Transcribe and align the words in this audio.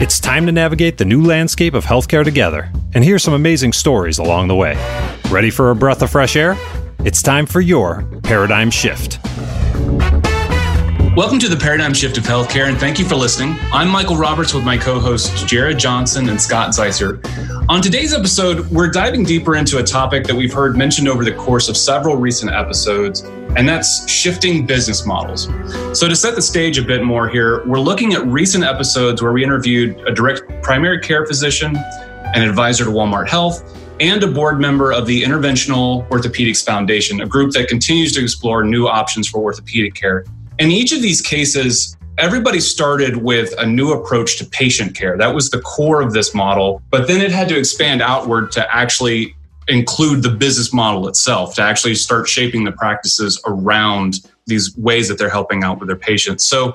It's 0.00 0.18
time 0.18 0.46
to 0.46 0.52
navigate 0.52 0.96
the 0.96 1.04
new 1.04 1.22
landscape 1.22 1.74
of 1.74 1.84
healthcare 1.84 2.24
together 2.24 2.72
and 2.94 3.04
hear 3.04 3.18
some 3.18 3.34
amazing 3.34 3.74
stories 3.74 4.16
along 4.16 4.48
the 4.48 4.54
way. 4.54 4.74
Ready 5.28 5.50
for 5.50 5.70
a 5.70 5.76
breath 5.76 6.00
of 6.00 6.10
fresh 6.10 6.36
air? 6.36 6.56
It's 7.00 7.20
time 7.20 7.44
for 7.44 7.60
your 7.60 8.04
paradigm 8.22 8.70
shift. 8.70 9.18
Welcome 11.16 11.40
to 11.40 11.48
the 11.48 11.56
paradigm 11.56 11.92
shift 11.92 12.18
of 12.18 12.24
healthcare, 12.24 12.68
and 12.68 12.78
thank 12.78 13.00
you 13.00 13.04
for 13.04 13.16
listening. 13.16 13.58
I'm 13.72 13.88
Michael 13.88 14.16
Roberts 14.16 14.54
with 14.54 14.62
my 14.62 14.78
co 14.78 15.00
hosts 15.00 15.42
Jared 15.42 15.76
Johnson 15.76 16.28
and 16.28 16.40
Scott 16.40 16.70
Zeitzer. 16.70 17.20
On 17.68 17.82
today's 17.82 18.14
episode, 18.14 18.70
we're 18.70 18.88
diving 18.92 19.24
deeper 19.24 19.56
into 19.56 19.78
a 19.78 19.82
topic 19.82 20.24
that 20.28 20.36
we've 20.36 20.52
heard 20.52 20.76
mentioned 20.76 21.08
over 21.08 21.24
the 21.24 21.32
course 21.32 21.68
of 21.68 21.76
several 21.76 22.14
recent 22.14 22.52
episodes, 22.52 23.22
and 23.56 23.68
that's 23.68 24.08
shifting 24.08 24.64
business 24.64 25.04
models. 25.04 25.48
So, 25.98 26.06
to 26.06 26.14
set 26.14 26.36
the 26.36 26.42
stage 26.42 26.78
a 26.78 26.84
bit 26.84 27.02
more 27.02 27.28
here, 27.28 27.66
we're 27.66 27.80
looking 27.80 28.14
at 28.14 28.24
recent 28.26 28.62
episodes 28.62 29.20
where 29.20 29.32
we 29.32 29.42
interviewed 29.42 29.98
a 30.06 30.14
direct 30.14 30.62
primary 30.62 31.00
care 31.00 31.26
physician, 31.26 31.76
an 31.76 32.48
advisor 32.48 32.84
to 32.84 32.90
Walmart 32.90 33.28
Health, 33.28 33.76
and 33.98 34.22
a 34.22 34.28
board 34.28 34.60
member 34.60 34.92
of 34.92 35.06
the 35.06 35.24
Interventional 35.24 36.08
Orthopedics 36.10 36.64
Foundation, 36.64 37.20
a 37.20 37.26
group 37.26 37.50
that 37.54 37.66
continues 37.66 38.12
to 38.12 38.22
explore 38.22 38.62
new 38.62 38.86
options 38.86 39.28
for 39.28 39.42
orthopedic 39.42 39.94
care. 39.94 40.24
In 40.60 40.70
each 40.70 40.92
of 40.92 41.00
these 41.00 41.22
cases, 41.22 41.96
everybody 42.18 42.60
started 42.60 43.16
with 43.16 43.54
a 43.56 43.64
new 43.64 43.92
approach 43.92 44.36
to 44.36 44.44
patient 44.44 44.94
care. 44.94 45.16
That 45.16 45.34
was 45.34 45.48
the 45.48 45.62
core 45.62 46.02
of 46.02 46.12
this 46.12 46.34
model, 46.34 46.82
but 46.90 47.08
then 47.08 47.22
it 47.22 47.32
had 47.32 47.48
to 47.48 47.58
expand 47.58 48.02
outward 48.02 48.52
to 48.52 48.74
actually 48.74 49.34
include 49.68 50.22
the 50.22 50.28
business 50.28 50.70
model 50.70 51.08
itself, 51.08 51.54
to 51.54 51.62
actually 51.62 51.94
start 51.94 52.28
shaping 52.28 52.64
the 52.64 52.72
practices 52.72 53.40
around 53.46 54.20
these 54.44 54.76
ways 54.76 55.08
that 55.08 55.16
they're 55.16 55.30
helping 55.30 55.64
out 55.64 55.80
with 55.80 55.88
their 55.88 55.96
patients. 55.96 56.46
So, 56.46 56.74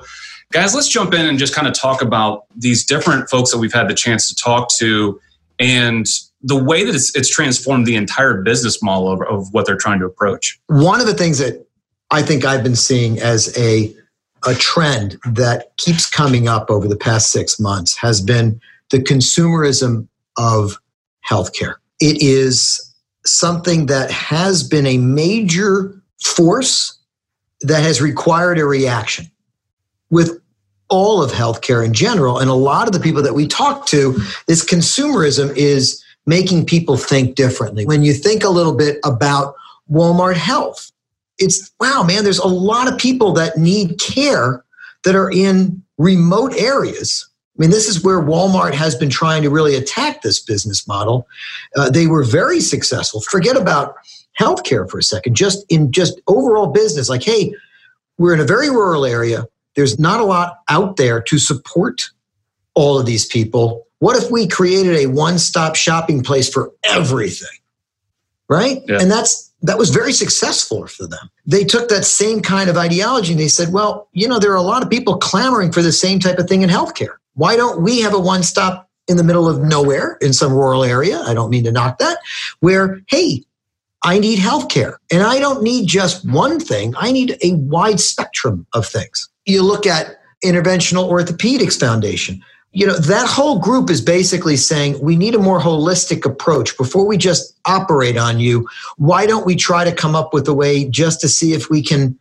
guys, 0.50 0.74
let's 0.74 0.88
jump 0.88 1.14
in 1.14 1.24
and 1.24 1.38
just 1.38 1.54
kind 1.54 1.68
of 1.68 1.74
talk 1.74 2.02
about 2.02 2.46
these 2.56 2.84
different 2.84 3.30
folks 3.30 3.52
that 3.52 3.58
we've 3.58 3.72
had 3.72 3.88
the 3.88 3.94
chance 3.94 4.28
to 4.30 4.34
talk 4.34 4.68
to 4.78 5.20
and 5.60 6.06
the 6.42 6.60
way 6.60 6.84
that 6.84 6.94
it's, 6.94 7.14
it's 7.14 7.30
transformed 7.30 7.86
the 7.86 7.94
entire 7.94 8.42
business 8.42 8.82
model 8.82 9.12
of, 9.12 9.22
of 9.22 9.52
what 9.52 9.64
they're 9.64 9.76
trying 9.76 10.00
to 10.00 10.06
approach. 10.06 10.58
One 10.66 11.00
of 11.00 11.06
the 11.06 11.14
things 11.14 11.38
that 11.38 11.65
I 12.10 12.22
think 12.22 12.44
I've 12.44 12.62
been 12.62 12.76
seeing 12.76 13.18
as 13.18 13.56
a 13.58 13.94
a 14.46 14.54
trend 14.54 15.18
that 15.24 15.76
keeps 15.76 16.08
coming 16.08 16.46
up 16.46 16.70
over 16.70 16.86
the 16.86 16.96
past 16.96 17.32
six 17.32 17.58
months 17.58 17.96
has 17.96 18.20
been 18.20 18.60
the 18.90 18.98
consumerism 18.98 20.06
of 20.36 20.78
healthcare. 21.28 21.74
It 22.00 22.22
is 22.22 22.94
something 23.24 23.86
that 23.86 24.10
has 24.10 24.62
been 24.62 24.86
a 24.86 24.98
major 24.98 26.00
force 26.22 26.96
that 27.62 27.82
has 27.82 28.00
required 28.00 28.58
a 28.58 28.64
reaction 28.64 29.26
with 30.10 30.40
all 30.88 31.22
of 31.22 31.32
healthcare 31.32 31.84
in 31.84 31.92
general. 31.92 32.38
And 32.38 32.48
a 32.48 32.54
lot 32.54 32.86
of 32.86 32.92
the 32.92 33.00
people 33.00 33.22
that 33.22 33.34
we 33.34 33.48
talk 33.48 33.86
to, 33.86 34.16
this 34.46 34.64
consumerism 34.64 35.56
is 35.56 36.02
making 36.26 36.66
people 36.66 36.96
think 36.96 37.34
differently. 37.34 37.84
When 37.84 38.02
you 38.02 38.12
think 38.12 38.44
a 38.44 38.48
little 38.48 38.74
bit 38.74 38.98
about 39.04 39.54
Walmart 39.90 40.36
Health, 40.36 40.92
it's 41.38 41.70
wow, 41.80 42.02
man, 42.02 42.24
there's 42.24 42.38
a 42.38 42.46
lot 42.46 42.90
of 42.90 42.98
people 42.98 43.32
that 43.32 43.56
need 43.56 43.98
care 44.00 44.64
that 45.04 45.14
are 45.14 45.30
in 45.30 45.82
remote 45.98 46.54
areas. 46.56 47.28
I 47.56 47.62
mean, 47.62 47.70
this 47.70 47.88
is 47.88 48.04
where 48.04 48.20
Walmart 48.20 48.74
has 48.74 48.94
been 48.94 49.08
trying 49.08 49.42
to 49.42 49.50
really 49.50 49.74
attack 49.74 50.20
this 50.20 50.40
business 50.40 50.86
model. 50.86 51.26
Uh, 51.74 51.88
they 51.88 52.06
were 52.06 52.22
very 52.22 52.60
successful. 52.60 53.22
Forget 53.22 53.56
about 53.56 53.94
healthcare 54.38 54.88
for 54.90 54.98
a 54.98 55.02
second, 55.02 55.36
just 55.36 55.64
in 55.70 55.90
just 55.90 56.20
overall 56.26 56.66
business. 56.66 57.08
Like, 57.08 57.22
hey, 57.22 57.54
we're 58.18 58.34
in 58.34 58.40
a 58.40 58.44
very 58.44 58.68
rural 58.68 59.06
area. 59.06 59.46
There's 59.74 59.98
not 59.98 60.20
a 60.20 60.24
lot 60.24 60.58
out 60.68 60.96
there 60.96 61.22
to 61.22 61.38
support 61.38 62.10
all 62.74 62.98
of 62.98 63.06
these 63.06 63.24
people. 63.24 63.86
What 64.00 64.22
if 64.22 64.30
we 64.30 64.46
created 64.46 64.96
a 64.96 65.06
one 65.06 65.38
stop 65.38 65.76
shopping 65.76 66.22
place 66.22 66.52
for 66.52 66.72
everything? 66.84 67.48
Right? 68.48 68.82
Yeah. 68.86 68.98
And 69.00 69.10
that's 69.10 69.50
that 69.66 69.78
was 69.78 69.90
very 69.90 70.12
successful 70.12 70.86
for 70.86 71.06
them. 71.06 71.30
They 71.44 71.64
took 71.64 71.88
that 71.88 72.04
same 72.04 72.40
kind 72.40 72.70
of 72.70 72.76
ideology 72.76 73.32
and 73.32 73.40
they 73.40 73.48
said, 73.48 73.72
well, 73.72 74.08
you 74.12 74.28
know, 74.28 74.38
there 74.38 74.52
are 74.52 74.56
a 74.56 74.62
lot 74.62 74.82
of 74.82 74.90
people 74.90 75.18
clamoring 75.18 75.72
for 75.72 75.82
the 75.82 75.92
same 75.92 76.18
type 76.18 76.38
of 76.38 76.48
thing 76.48 76.62
in 76.62 76.70
healthcare. 76.70 77.16
Why 77.34 77.56
don't 77.56 77.82
we 77.82 78.00
have 78.00 78.14
a 78.14 78.18
one 78.18 78.42
stop 78.42 78.88
in 79.08 79.16
the 79.16 79.24
middle 79.24 79.48
of 79.48 79.60
nowhere 79.60 80.18
in 80.20 80.32
some 80.32 80.52
rural 80.52 80.84
area? 80.84 81.20
I 81.20 81.34
don't 81.34 81.50
mean 81.50 81.64
to 81.64 81.72
knock 81.72 81.98
that, 81.98 82.18
where, 82.60 83.00
hey, 83.08 83.44
I 84.02 84.18
need 84.18 84.38
healthcare 84.38 84.96
and 85.12 85.22
I 85.22 85.38
don't 85.38 85.62
need 85.62 85.88
just 85.88 86.28
one 86.28 86.60
thing, 86.60 86.94
I 86.96 87.10
need 87.10 87.36
a 87.42 87.54
wide 87.54 87.98
spectrum 87.98 88.66
of 88.72 88.86
things. 88.86 89.28
You 89.46 89.62
look 89.62 89.86
at 89.86 90.20
Interventional 90.44 91.10
Orthopedics 91.10 91.78
Foundation 91.80 92.42
you 92.76 92.86
know 92.86 92.98
that 92.98 93.26
whole 93.26 93.58
group 93.58 93.88
is 93.88 94.02
basically 94.02 94.58
saying 94.58 95.00
we 95.00 95.16
need 95.16 95.34
a 95.34 95.38
more 95.38 95.58
holistic 95.58 96.26
approach. 96.26 96.76
Before 96.76 97.06
we 97.06 97.16
just 97.16 97.56
operate 97.64 98.18
on 98.18 98.38
you 98.38 98.68
why 98.98 99.24
don't 99.24 99.46
we 99.46 99.56
try 99.56 99.82
to 99.82 99.92
come 99.92 100.14
up 100.14 100.34
with 100.34 100.46
a 100.46 100.52
way 100.52 100.84
just 100.84 101.18
to 101.22 101.28
see 101.28 101.54
if 101.54 101.70
we 101.70 101.82
can 101.82 102.18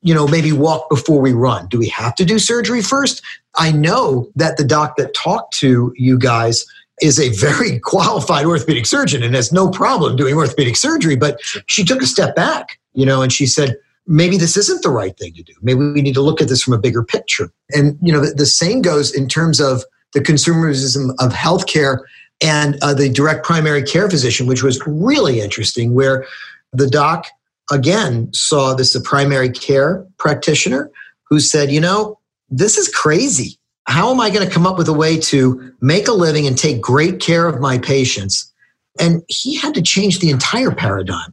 you 0.00 0.14
know 0.14 0.26
maybe 0.26 0.52
walk 0.52 0.88
before 0.88 1.20
we 1.20 1.34
run? 1.34 1.66
Do 1.68 1.78
we 1.78 1.88
have 1.88 2.14
to 2.14 2.24
do 2.24 2.38
surgery 2.38 2.80
first? 2.80 3.20
I 3.56 3.72
know 3.72 4.30
that 4.36 4.56
the 4.56 4.64
doc 4.64 4.96
that 4.96 5.12
talked 5.12 5.52
to 5.58 5.92
you 5.94 6.18
guys 6.18 6.64
is 7.02 7.20
a 7.20 7.28
very 7.28 7.78
qualified 7.84 8.46
orthopedic 8.46 8.86
surgeon 8.86 9.22
and 9.22 9.34
has 9.34 9.52
no 9.52 9.68
problem 9.68 10.16
doing 10.16 10.34
orthopedic 10.34 10.76
surgery 10.76 11.14
but 11.14 11.38
she 11.66 11.84
took 11.84 12.00
a 12.00 12.06
step 12.06 12.34
back 12.34 12.78
you 12.94 13.04
know 13.04 13.20
and 13.20 13.34
she 13.34 13.44
said 13.44 13.76
maybe 14.10 14.36
this 14.36 14.56
isn't 14.56 14.82
the 14.82 14.90
right 14.90 15.16
thing 15.16 15.32
to 15.34 15.42
do. 15.42 15.52
Maybe 15.62 15.78
we 15.78 16.02
need 16.02 16.14
to 16.14 16.20
look 16.20 16.42
at 16.42 16.48
this 16.48 16.62
from 16.62 16.74
a 16.74 16.78
bigger 16.78 17.04
picture. 17.04 17.50
And 17.70 17.96
you 18.02 18.12
know, 18.12 18.20
the, 18.20 18.34
the 18.34 18.44
same 18.44 18.82
goes 18.82 19.14
in 19.14 19.28
terms 19.28 19.60
of 19.60 19.84
the 20.12 20.20
consumerism 20.20 21.14
of 21.20 21.32
healthcare 21.32 22.00
and 22.42 22.76
uh, 22.82 22.92
the 22.92 23.08
direct 23.08 23.44
primary 23.44 23.84
care 23.84 24.10
physician, 24.10 24.48
which 24.48 24.64
was 24.64 24.82
really 24.84 25.40
interesting, 25.40 25.94
where 25.94 26.26
the 26.72 26.88
doc 26.88 27.26
again 27.70 28.28
saw 28.32 28.74
this 28.74 28.94
a 28.96 29.00
primary 29.00 29.48
care 29.48 30.04
practitioner 30.18 30.90
who 31.28 31.38
said, 31.38 31.70
you 31.70 31.80
know, 31.80 32.18
this 32.48 32.76
is 32.76 32.88
crazy. 32.88 33.58
How 33.86 34.10
am 34.10 34.20
I 34.20 34.30
going 34.30 34.46
to 34.46 34.52
come 34.52 34.66
up 34.66 34.76
with 34.76 34.88
a 34.88 34.92
way 34.92 35.18
to 35.20 35.72
make 35.80 36.08
a 36.08 36.12
living 36.12 36.48
and 36.48 36.58
take 36.58 36.80
great 36.80 37.20
care 37.20 37.46
of 37.46 37.60
my 37.60 37.78
patients? 37.78 38.52
And 38.98 39.22
he 39.28 39.56
had 39.56 39.74
to 39.74 39.82
change 39.82 40.18
the 40.18 40.30
entire 40.30 40.72
paradigm. 40.72 41.32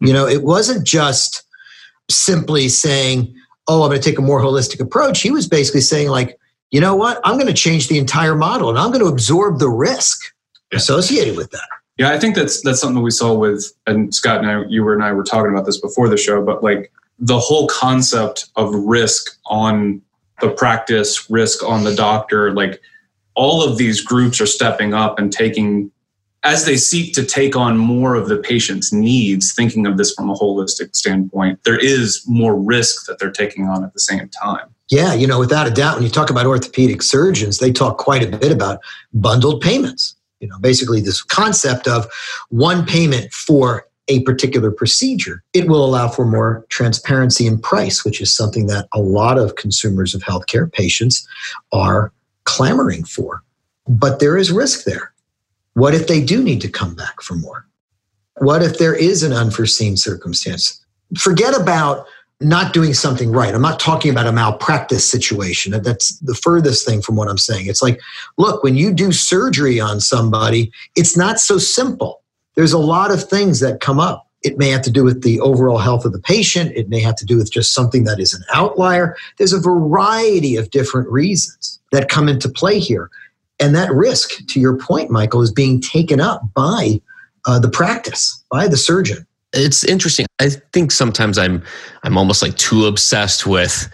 You 0.00 0.12
know, 0.12 0.26
it 0.26 0.44
wasn't 0.44 0.86
just 0.86 1.42
simply 2.10 2.68
saying, 2.68 3.34
oh, 3.68 3.82
I'm 3.82 3.90
going 3.90 4.00
to 4.00 4.10
take 4.10 4.18
a 4.18 4.22
more 4.22 4.40
holistic 4.40 4.80
approach. 4.80 5.20
He 5.20 5.30
was 5.30 5.48
basically 5.48 5.80
saying, 5.80 6.08
like, 6.08 6.38
you 6.70 6.80
know 6.80 6.96
what? 6.96 7.20
I'm 7.24 7.34
going 7.34 7.46
to 7.46 7.52
change 7.52 7.88
the 7.88 7.98
entire 7.98 8.34
model 8.34 8.70
and 8.70 8.78
I'm 8.78 8.90
going 8.90 9.04
to 9.04 9.10
absorb 9.10 9.58
the 9.58 9.68
risk 9.68 10.34
yeah. 10.72 10.78
associated 10.78 11.36
with 11.36 11.50
that. 11.50 11.68
Yeah, 11.98 12.10
I 12.10 12.18
think 12.18 12.34
that's 12.34 12.62
that's 12.62 12.80
something 12.80 13.02
we 13.02 13.10
saw 13.10 13.34
with 13.34 13.70
and 13.86 14.12
Scott 14.14 14.38
and 14.38 14.50
I, 14.50 14.64
you 14.68 14.88
and 14.90 15.04
I 15.04 15.12
were 15.12 15.22
talking 15.22 15.52
about 15.52 15.66
this 15.66 15.78
before 15.78 16.08
the 16.08 16.16
show, 16.16 16.42
but 16.42 16.62
like 16.62 16.90
the 17.18 17.38
whole 17.38 17.68
concept 17.68 18.46
of 18.56 18.74
risk 18.74 19.38
on 19.46 20.02
the 20.40 20.48
practice, 20.50 21.30
risk 21.30 21.62
on 21.62 21.84
the 21.84 21.94
doctor, 21.94 22.52
like 22.52 22.80
all 23.34 23.62
of 23.62 23.78
these 23.78 24.00
groups 24.00 24.40
are 24.40 24.46
stepping 24.46 24.94
up 24.94 25.18
and 25.18 25.32
taking 25.32 25.91
as 26.44 26.64
they 26.64 26.76
seek 26.76 27.14
to 27.14 27.24
take 27.24 27.54
on 27.54 27.76
more 27.76 28.14
of 28.14 28.28
the 28.28 28.36
patient's 28.36 28.92
needs, 28.92 29.54
thinking 29.54 29.86
of 29.86 29.96
this 29.96 30.12
from 30.12 30.28
a 30.28 30.34
holistic 30.34 30.94
standpoint, 30.96 31.60
there 31.64 31.78
is 31.78 32.22
more 32.26 32.56
risk 32.56 33.06
that 33.06 33.18
they're 33.18 33.30
taking 33.30 33.68
on 33.68 33.84
at 33.84 33.92
the 33.92 34.00
same 34.00 34.28
time. 34.28 34.66
Yeah, 34.88 35.14
you 35.14 35.26
know, 35.26 35.38
without 35.38 35.68
a 35.68 35.70
doubt, 35.70 35.94
when 35.94 36.02
you 36.02 36.10
talk 36.10 36.30
about 36.30 36.46
orthopedic 36.46 37.02
surgeons, 37.02 37.58
they 37.58 37.72
talk 37.72 37.98
quite 37.98 38.22
a 38.22 38.36
bit 38.36 38.50
about 38.50 38.80
bundled 39.14 39.60
payments. 39.60 40.16
You 40.40 40.48
know, 40.48 40.58
basically 40.58 41.00
this 41.00 41.22
concept 41.22 41.86
of 41.86 42.06
one 42.48 42.84
payment 42.84 43.32
for 43.32 43.86
a 44.08 44.22
particular 44.24 44.72
procedure. 44.72 45.44
It 45.54 45.68
will 45.68 45.84
allow 45.84 46.08
for 46.08 46.26
more 46.26 46.66
transparency 46.68 47.46
in 47.46 47.60
price, 47.60 48.04
which 48.04 48.20
is 48.20 48.34
something 48.34 48.66
that 48.66 48.88
a 48.92 49.00
lot 49.00 49.38
of 49.38 49.54
consumers 49.54 50.12
of 50.12 50.22
healthcare 50.22 50.70
patients 50.70 51.26
are 51.70 52.12
clamoring 52.42 53.04
for. 53.04 53.44
But 53.86 54.18
there 54.18 54.36
is 54.36 54.50
risk 54.50 54.84
there 54.84 55.11
what 55.74 55.94
if 55.94 56.06
they 56.06 56.22
do 56.22 56.42
need 56.42 56.60
to 56.60 56.68
come 56.68 56.94
back 56.94 57.20
for 57.22 57.34
more? 57.34 57.66
What 58.38 58.62
if 58.62 58.78
there 58.78 58.94
is 58.94 59.22
an 59.22 59.32
unforeseen 59.32 59.96
circumstance? 59.96 60.84
Forget 61.18 61.58
about 61.58 62.06
not 62.40 62.72
doing 62.72 62.92
something 62.92 63.30
right. 63.30 63.54
I'm 63.54 63.62
not 63.62 63.78
talking 63.78 64.10
about 64.10 64.26
a 64.26 64.32
malpractice 64.32 65.08
situation. 65.08 65.72
That's 65.82 66.18
the 66.18 66.34
furthest 66.34 66.84
thing 66.86 67.00
from 67.00 67.16
what 67.16 67.28
I'm 67.28 67.38
saying. 67.38 67.66
It's 67.66 67.82
like, 67.82 68.00
look, 68.36 68.62
when 68.62 68.76
you 68.76 68.92
do 68.92 69.12
surgery 69.12 69.80
on 69.80 70.00
somebody, 70.00 70.72
it's 70.96 71.16
not 71.16 71.38
so 71.38 71.58
simple. 71.58 72.22
There's 72.56 72.72
a 72.72 72.78
lot 72.78 73.10
of 73.10 73.28
things 73.28 73.60
that 73.60 73.80
come 73.80 74.00
up. 74.00 74.28
It 74.42 74.58
may 74.58 74.70
have 74.70 74.82
to 74.82 74.90
do 74.90 75.04
with 75.04 75.22
the 75.22 75.40
overall 75.40 75.78
health 75.78 76.04
of 76.04 76.12
the 76.12 76.18
patient. 76.18 76.72
It 76.74 76.88
may 76.88 77.00
have 77.00 77.14
to 77.16 77.24
do 77.24 77.36
with 77.36 77.52
just 77.52 77.72
something 77.72 78.04
that 78.04 78.18
is 78.18 78.34
an 78.34 78.42
outlier. 78.52 79.16
There's 79.38 79.52
a 79.52 79.60
variety 79.60 80.56
of 80.56 80.70
different 80.70 81.08
reasons 81.08 81.80
that 81.92 82.08
come 82.08 82.28
into 82.28 82.48
play 82.48 82.80
here. 82.80 83.08
And 83.60 83.74
that 83.74 83.92
risk, 83.92 84.46
to 84.48 84.60
your 84.60 84.76
point, 84.76 85.10
Michael, 85.10 85.42
is 85.42 85.52
being 85.52 85.80
taken 85.80 86.20
up 86.20 86.42
by 86.54 87.00
uh, 87.46 87.58
the 87.58 87.68
practice, 87.68 88.42
by 88.50 88.68
the 88.68 88.76
surgeon 88.76 89.26
it's 89.52 89.84
interesting. 89.84 90.26
I 90.40 90.50
think 90.72 90.90
sometimes 90.90 91.38
I'm 91.38 91.62
I'm 92.02 92.16
almost 92.16 92.42
like 92.42 92.56
too 92.56 92.86
obsessed 92.86 93.46
with 93.46 93.90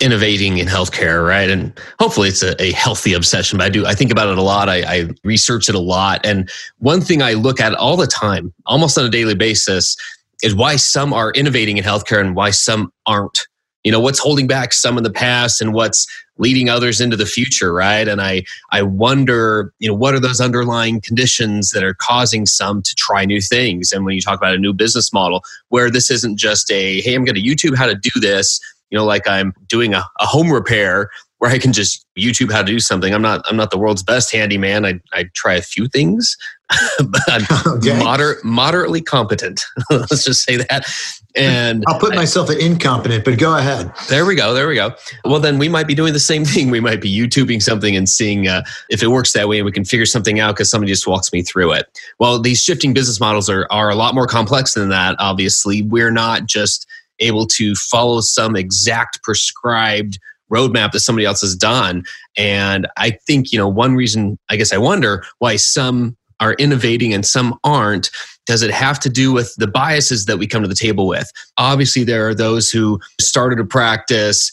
innovating 0.00 0.58
in 0.58 0.66
healthcare, 0.66 1.26
right? 1.26 1.48
And 1.48 1.72
hopefully 1.98 2.28
it's 2.28 2.42
a, 2.42 2.60
a, 2.62 2.72
healthy 2.72 3.14
obsession, 3.14 3.56
but 3.56 3.64
I 3.64 3.70
do 3.70 3.86
I 3.86 3.94
think 3.94 4.10
about 4.10 4.28
it 4.28 4.36
a 4.36 4.42
lot. 4.42 4.68
I, 4.68 4.82
I 4.82 5.08
research 5.24 5.70
it 5.70 5.74
a 5.74 5.80
lot. 5.80 6.20
And 6.24 6.50
one 6.78 7.00
thing 7.00 7.22
I 7.22 7.32
look 7.32 7.60
at 7.60 7.72
all 7.74 7.96
the 7.96 8.06
time, 8.06 8.52
almost 8.66 8.98
on 8.98 9.06
a 9.06 9.08
daily 9.08 9.34
basis, 9.34 9.96
is 10.42 10.54
why 10.54 10.76
some 10.76 11.14
are 11.14 11.30
innovating 11.32 11.78
in 11.78 11.84
healthcare 11.84 12.20
and 12.20 12.36
why 12.36 12.50
some 12.50 12.92
aren't 13.06 13.46
you 13.84 13.92
know 13.92 14.00
what's 14.00 14.18
holding 14.18 14.48
back 14.48 14.72
some 14.72 14.98
in 14.98 15.04
the 15.04 15.12
past 15.12 15.60
and 15.60 15.72
what's 15.72 16.06
leading 16.38 16.68
others 16.68 17.00
into 17.00 17.16
the 17.16 17.26
future 17.26 17.72
right? 17.72 18.08
And 18.08 18.20
i 18.20 18.42
i 18.72 18.82
wonder 18.82 19.72
you 19.78 19.88
know 19.88 19.94
what 19.94 20.14
are 20.14 20.20
those 20.20 20.40
underlying 20.40 21.00
conditions 21.00 21.70
that 21.70 21.82
are 21.82 21.94
causing 21.94 22.46
some 22.46 22.82
to 22.82 22.94
try 22.94 23.24
new 23.24 23.40
things? 23.40 23.92
And 23.92 24.04
when 24.04 24.14
you 24.14 24.20
talk 24.20 24.38
about 24.38 24.54
a 24.54 24.58
new 24.58 24.72
business 24.72 25.12
model 25.12 25.42
where 25.68 25.90
this 25.90 26.10
isn't 26.10 26.38
just 26.38 26.70
a 26.70 27.00
hey 27.00 27.14
i'm 27.14 27.24
going 27.24 27.34
to 27.34 27.42
youtube 27.42 27.76
how 27.76 27.86
to 27.86 27.94
do 27.94 28.10
this 28.20 28.60
you 28.90 28.98
know 28.98 29.04
like 29.04 29.28
i'm 29.28 29.52
doing 29.66 29.94
a, 29.94 30.04
a 30.20 30.26
home 30.26 30.52
repair 30.52 31.10
where 31.38 31.50
I 31.50 31.58
can 31.58 31.72
just 31.72 32.06
YouTube 32.18 32.50
how 32.50 32.60
to 32.60 32.66
do 32.66 32.80
something. 32.80 33.14
I'm 33.14 33.22
not 33.22 33.42
I'm 33.48 33.56
not 33.56 33.70
the 33.70 33.78
world's 33.78 34.02
best 34.02 34.32
handyman. 34.32 34.84
I 34.84 35.00
I 35.12 35.24
try 35.34 35.54
a 35.54 35.62
few 35.62 35.88
things, 35.88 36.36
but 36.98 37.20
I'm 37.28 37.44
okay. 37.66 37.98
moder- 37.98 38.38
moderately 38.42 39.02
competent. 39.02 39.62
Let's 39.90 40.24
just 40.24 40.42
say 40.44 40.56
that. 40.56 40.86
And 41.34 41.84
I'll 41.86 42.00
put 42.00 42.14
myself 42.14 42.48
at 42.48 42.58
incompetent, 42.58 43.26
but 43.26 43.38
go 43.38 43.54
ahead. 43.58 43.92
There 44.08 44.24
we 44.24 44.34
go. 44.34 44.54
There 44.54 44.66
we 44.66 44.74
go. 44.74 44.94
Well, 45.26 45.38
then 45.38 45.58
we 45.58 45.68
might 45.68 45.86
be 45.86 45.94
doing 45.94 46.14
the 46.14 46.20
same 46.20 46.44
thing. 46.46 46.70
We 46.70 46.80
might 46.80 47.02
be 47.02 47.14
YouTubing 47.14 47.62
something 47.62 47.94
and 47.94 48.08
seeing 48.08 48.48
uh, 48.48 48.64
if 48.88 49.02
it 49.02 49.08
works 49.08 49.32
that 49.34 49.46
way, 49.46 49.58
and 49.58 49.66
we 49.66 49.72
can 49.72 49.84
figure 49.84 50.06
something 50.06 50.40
out 50.40 50.54
because 50.54 50.70
somebody 50.70 50.90
just 50.90 51.06
walks 51.06 51.32
me 51.34 51.42
through 51.42 51.72
it. 51.72 51.86
Well, 52.18 52.40
these 52.40 52.62
shifting 52.62 52.94
business 52.94 53.20
models 53.20 53.50
are 53.50 53.66
are 53.70 53.90
a 53.90 53.94
lot 53.94 54.14
more 54.14 54.26
complex 54.26 54.72
than 54.72 54.88
that. 54.88 55.16
Obviously, 55.18 55.82
we're 55.82 56.10
not 56.10 56.46
just 56.46 56.86
able 57.18 57.46
to 57.46 57.74
follow 57.74 58.20
some 58.20 58.56
exact 58.56 59.22
prescribed 59.22 60.18
roadmap 60.52 60.92
that 60.92 61.00
somebody 61.00 61.26
else 61.26 61.40
has 61.40 61.56
done. 61.56 62.04
And 62.36 62.86
I 62.96 63.10
think, 63.10 63.52
you 63.52 63.58
know, 63.58 63.68
one 63.68 63.94
reason 63.94 64.38
I 64.48 64.56
guess 64.56 64.72
I 64.72 64.78
wonder 64.78 65.24
why 65.38 65.56
some 65.56 66.16
are 66.40 66.54
innovating 66.54 67.14
and 67.14 67.24
some 67.24 67.58
aren't 67.64 68.10
does 68.44 68.62
it 68.62 68.70
have 68.70 69.00
to 69.00 69.08
do 69.08 69.32
with 69.32 69.54
the 69.56 69.66
biases 69.66 70.26
that 70.26 70.38
we 70.38 70.46
come 70.46 70.62
to 70.62 70.68
the 70.68 70.74
table 70.74 71.06
with 71.06 71.32
obviously 71.56 72.04
there 72.04 72.28
are 72.28 72.34
those 72.34 72.68
who 72.68 73.00
started 73.18 73.58
a 73.58 73.64
practice 73.64 74.52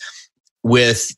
with 0.64 1.14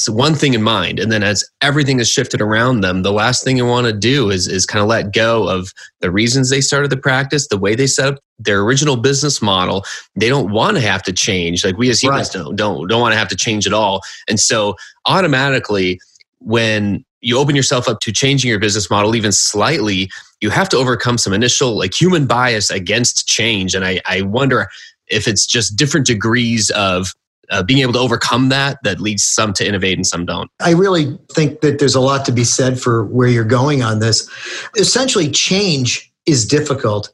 so 0.00 0.12
one 0.12 0.34
thing 0.34 0.54
in 0.54 0.62
mind 0.62 0.98
and 0.98 1.12
then 1.12 1.22
as 1.22 1.44
everything 1.62 1.98
has 1.98 2.08
shifted 2.08 2.40
around 2.40 2.80
them 2.80 3.02
the 3.02 3.12
last 3.12 3.44
thing 3.44 3.56
you 3.56 3.66
want 3.66 3.86
to 3.86 3.92
do 3.92 4.30
is 4.30 4.46
is 4.48 4.66
kind 4.66 4.82
of 4.82 4.88
let 4.88 5.12
go 5.12 5.48
of 5.48 5.72
the 6.00 6.10
reasons 6.10 6.50
they 6.50 6.60
started 6.60 6.90
the 6.90 6.96
practice 6.96 7.48
the 7.48 7.58
way 7.58 7.74
they 7.74 7.86
set 7.86 8.14
up 8.14 8.18
their 8.40 8.60
original 8.60 8.96
business 8.96 9.40
model. 9.40 9.84
They 10.16 10.28
don't 10.28 10.50
want 10.50 10.76
to 10.76 10.82
have 10.82 11.02
to 11.04 11.12
change 11.12 11.64
like 11.64 11.76
we 11.76 11.90
as 11.90 12.02
humans 12.02 12.34
right. 12.34 12.42
don't 12.42 12.56
don't 12.56 12.88
don't 12.88 13.00
want 13.00 13.12
to 13.12 13.18
have 13.18 13.28
to 13.28 13.36
change 13.36 13.66
at 13.66 13.72
all. 13.72 14.00
And 14.28 14.40
so 14.40 14.74
automatically 15.06 16.00
when 16.40 17.04
you 17.20 17.38
open 17.38 17.54
yourself 17.54 17.86
up 17.86 18.00
to 18.00 18.12
changing 18.12 18.48
your 18.48 18.58
business 18.58 18.90
model 18.90 19.14
even 19.14 19.30
slightly 19.30 20.10
you 20.40 20.48
have 20.48 20.70
to 20.70 20.78
overcome 20.78 21.18
some 21.18 21.34
initial 21.34 21.76
like 21.76 21.98
human 21.98 22.26
bias 22.26 22.70
against 22.70 23.26
change. 23.28 23.74
And 23.74 23.84
i 23.84 24.00
i 24.06 24.22
wonder 24.22 24.68
if 25.06 25.28
it's 25.28 25.46
just 25.46 25.76
different 25.76 26.06
degrees 26.06 26.70
of 26.70 27.12
uh, 27.50 27.62
being 27.62 27.80
able 27.80 27.92
to 27.92 27.98
overcome 27.98 28.48
that 28.48 28.78
that 28.84 29.00
leads 29.00 29.24
some 29.24 29.52
to 29.54 29.66
innovate 29.66 29.96
and 29.98 30.06
some 30.06 30.24
don't. 30.24 30.50
I 30.60 30.70
really 30.70 31.18
think 31.32 31.60
that 31.60 31.78
there's 31.78 31.94
a 31.94 32.00
lot 32.00 32.24
to 32.26 32.32
be 32.32 32.44
said 32.44 32.80
for 32.80 33.04
where 33.04 33.28
you're 33.28 33.44
going 33.44 33.82
on 33.82 33.98
this. 33.98 34.28
Essentially 34.76 35.30
change 35.30 36.12
is 36.26 36.46
difficult. 36.46 37.12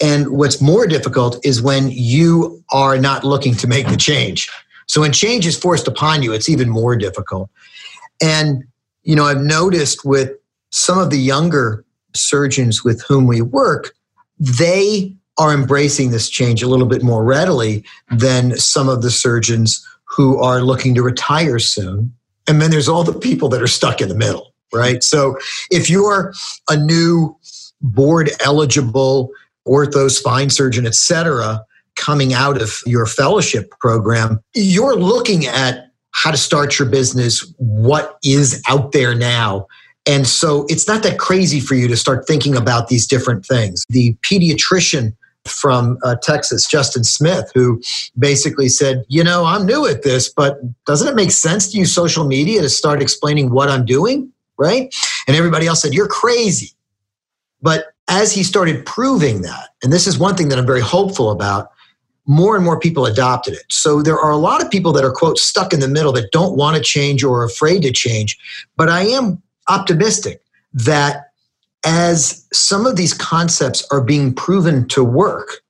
And 0.00 0.28
what's 0.28 0.60
more 0.60 0.86
difficult 0.86 1.44
is 1.44 1.62
when 1.62 1.90
you 1.90 2.62
are 2.70 2.98
not 2.98 3.24
looking 3.24 3.54
to 3.54 3.66
make 3.66 3.88
the 3.88 3.96
change. 3.96 4.50
So 4.86 5.00
when 5.00 5.12
change 5.12 5.46
is 5.46 5.58
forced 5.58 5.88
upon 5.88 6.22
you 6.22 6.32
it's 6.32 6.48
even 6.48 6.68
more 6.68 6.96
difficult. 6.96 7.50
And 8.22 8.64
you 9.06 9.14
know 9.14 9.24
i've 9.24 9.40
noticed 9.40 10.04
with 10.04 10.32
some 10.70 10.98
of 10.98 11.08
the 11.08 11.16
younger 11.16 11.84
surgeons 12.14 12.84
with 12.84 13.02
whom 13.08 13.26
we 13.26 13.40
work 13.40 13.94
they 14.38 15.15
are 15.38 15.52
embracing 15.52 16.10
this 16.10 16.28
change 16.28 16.62
a 16.62 16.68
little 16.68 16.86
bit 16.86 17.02
more 17.02 17.24
readily 17.24 17.84
than 18.10 18.56
some 18.56 18.88
of 18.88 19.02
the 19.02 19.10
surgeons 19.10 19.86
who 20.04 20.40
are 20.40 20.62
looking 20.62 20.94
to 20.94 21.02
retire 21.02 21.58
soon. 21.58 22.14
And 22.46 22.62
then 22.62 22.70
there's 22.70 22.88
all 22.88 23.04
the 23.04 23.18
people 23.18 23.48
that 23.50 23.62
are 23.62 23.66
stuck 23.66 24.00
in 24.00 24.08
the 24.08 24.14
middle, 24.14 24.54
right? 24.72 25.02
So 25.02 25.36
if 25.70 25.90
you're 25.90 26.32
a 26.70 26.76
new 26.76 27.36
board 27.82 28.30
eligible 28.44 29.30
ortho 29.66 30.10
spine 30.10 30.48
surgeon, 30.48 30.86
et 30.86 30.94
cetera, 30.94 31.64
coming 31.96 32.32
out 32.32 32.62
of 32.62 32.78
your 32.86 33.04
fellowship 33.04 33.70
program, 33.80 34.40
you're 34.54 34.96
looking 34.96 35.46
at 35.46 35.90
how 36.12 36.30
to 36.30 36.36
start 36.36 36.78
your 36.78 36.88
business, 36.88 37.52
what 37.58 38.16
is 38.24 38.62
out 38.68 38.92
there 38.92 39.14
now. 39.14 39.66
And 40.06 40.26
so 40.26 40.64
it's 40.68 40.86
not 40.86 41.02
that 41.02 41.18
crazy 41.18 41.58
for 41.58 41.74
you 41.74 41.88
to 41.88 41.96
start 41.96 42.26
thinking 42.26 42.56
about 42.56 42.88
these 42.88 43.06
different 43.06 43.44
things. 43.44 43.84
The 43.88 44.14
pediatrician 44.22 45.14
from 45.48 45.98
uh, 46.04 46.16
Texas, 46.16 46.66
Justin 46.66 47.04
Smith, 47.04 47.50
who 47.54 47.80
basically 48.18 48.68
said, 48.68 49.04
You 49.08 49.24
know, 49.24 49.44
I'm 49.44 49.66
new 49.66 49.86
at 49.86 50.02
this, 50.02 50.28
but 50.28 50.58
doesn't 50.84 51.08
it 51.08 51.14
make 51.14 51.30
sense 51.30 51.70
to 51.72 51.78
use 51.78 51.94
social 51.94 52.26
media 52.26 52.62
to 52.62 52.68
start 52.68 53.02
explaining 53.02 53.50
what 53.50 53.68
I'm 53.68 53.84
doing? 53.84 54.32
Right. 54.58 54.94
And 55.26 55.36
everybody 55.36 55.66
else 55.66 55.82
said, 55.82 55.94
You're 55.94 56.08
crazy. 56.08 56.72
But 57.62 57.86
as 58.08 58.32
he 58.32 58.42
started 58.42 58.86
proving 58.86 59.42
that, 59.42 59.70
and 59.82 59.92
this 59.92 60.06
is 60.06 60.18
one 60.18 60.36
thing 60.36 60.48
that 60.50 60.58
I'm 60.58 60.66
very 60.66 60.80
hopeful 60.80 61.30
about, 61.30 61.70
more 62.26 62.56
and 62.56 62.64
more 62.64 62.78
people 62.78 63.06
adopted 63.06 63.54
it. 63.54 63.64
So 63.68 64.02
there 64.02 64.18
are 64.18 64.30
a 64.30 64.36
lot 64.36 64.62
of 64.62 64.70
people 64.70 64.92
that 64.92 65.04
are, 65.04 65.12
quote, 65.12 65.38
stuck 65.38 65.72
in 65.72 65.80
the 65.80 65.88
middle 65.88 66.12
that 66.12 66.32
don't 66.32 66.56
want 66.56 66.76
to 66.76 66.82
change 66.82 67.22
or 67.22 67.40
are 67.40 67.44
afraid 67.44 67.82
to 67.82 67.92
change. 67.92 68.36
But 68.76 68.88
I 68.88 69.02
am 69.02 69.42
optimistic 69.68 70.42
that 70.72 71.25
as 71.86 72.44
some 72.52 72.84
of 72.84 72.96
these 72.96 73.14
concepts 73.14 73.86
are 73.92 74.02
being 74.02 74.34
proven 74.34 74.88
to 74.88 75.04
work, 75.04 75.62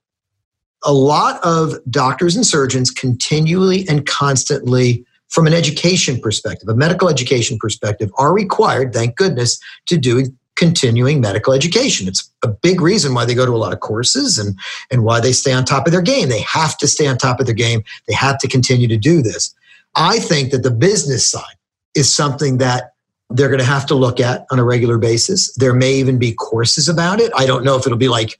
a 0.82 0.92
lot 0.92 1.38
of 1.44 1.74
doctors 1.90 2.34
and 2.34 2.46
surgeons 2.46 2.90
continually 2.90 3.86
and 3.86 4.06
constantly, 4.06 5.04
from 5.28 5.46
an 5.46 5.52
education 5.52 6.18
perspective, 6.18 6.68
a 6.68 6.74
medical 6.74 7.10
education 7.10 7.58
perspective, 7.58 8.10
are 8.16 8.32
required, 8.32 8.94
thank 8.94 9.14
goodness, 9.16 9.60
to 9.86 9.98
do 9.98 10.24
continuing 10.54 11.20
medical 11.20 11.52
education. 11.52 12.08
It's 12.08 12.32
a 12.42 12.48
big 12.48 12.80
reason 12.80 13.12
why 13.12 13.26
they 13.26 13.34
go 13.34 13.44
to 13.44 13.52
a 13.52 13.58
lot 13.58 13.74
of 13.74 13.80
courses 13.80 14.38
and, 14.38 14.58
and 14.90 15.04
why 15.04 15.20
they 15.20 15.32
stay 15.32 15.52
on 15.52 15.66
top 15.66 15.86
of 15.86 15.92
their 15.92 16.00
game. 16.00 16.30
They 16.30 16.40
have 16.40 16.78
to 16.78 16.88
stay 16.88 17.06
on 17.06 17.18
top 17.18 17.40
of 17.40 17.46
their 17.46 17.54
game. 17.54 17.84
They 18.08 18.14
have 18.14 18.38
to 18.38 18.48
continue 18.48 18.88
to 18.88 18.96
do 18.96 19.20
this. 19.20 19.54
I 19.94 20.18
think 20.18 20.50
that 20.52 20.62
the 20.62 20.70
business 20.70 21.30
side 21.30 21.42
is 21.94 22.14
something 22.14 22.56
that 22.56 22.92
they're 23.30 23.48
going 23.48 23.60
to 23.60 23.64
have 23.64 23.86
to 23.86 23.94
look 23.94 24.20
at 24.20 24.46
on 24.50 24.58
a 24.58 24.64
regular 24.64 24.98
basis. 24.98 25.52
There 25.54 25.74
may 25.74 25.94
even 25.94 26.18
be 26.18 26.32
courses 26.32 26.88
about 26.88 27.20
it. 27.20 27.32
I 27.36 27.46
don't 27.46 27.64
know 27.64 27.76
if 27.76 27.86
it'll 27.86 27.98
be 27.98 28.08
like 28.08 28.38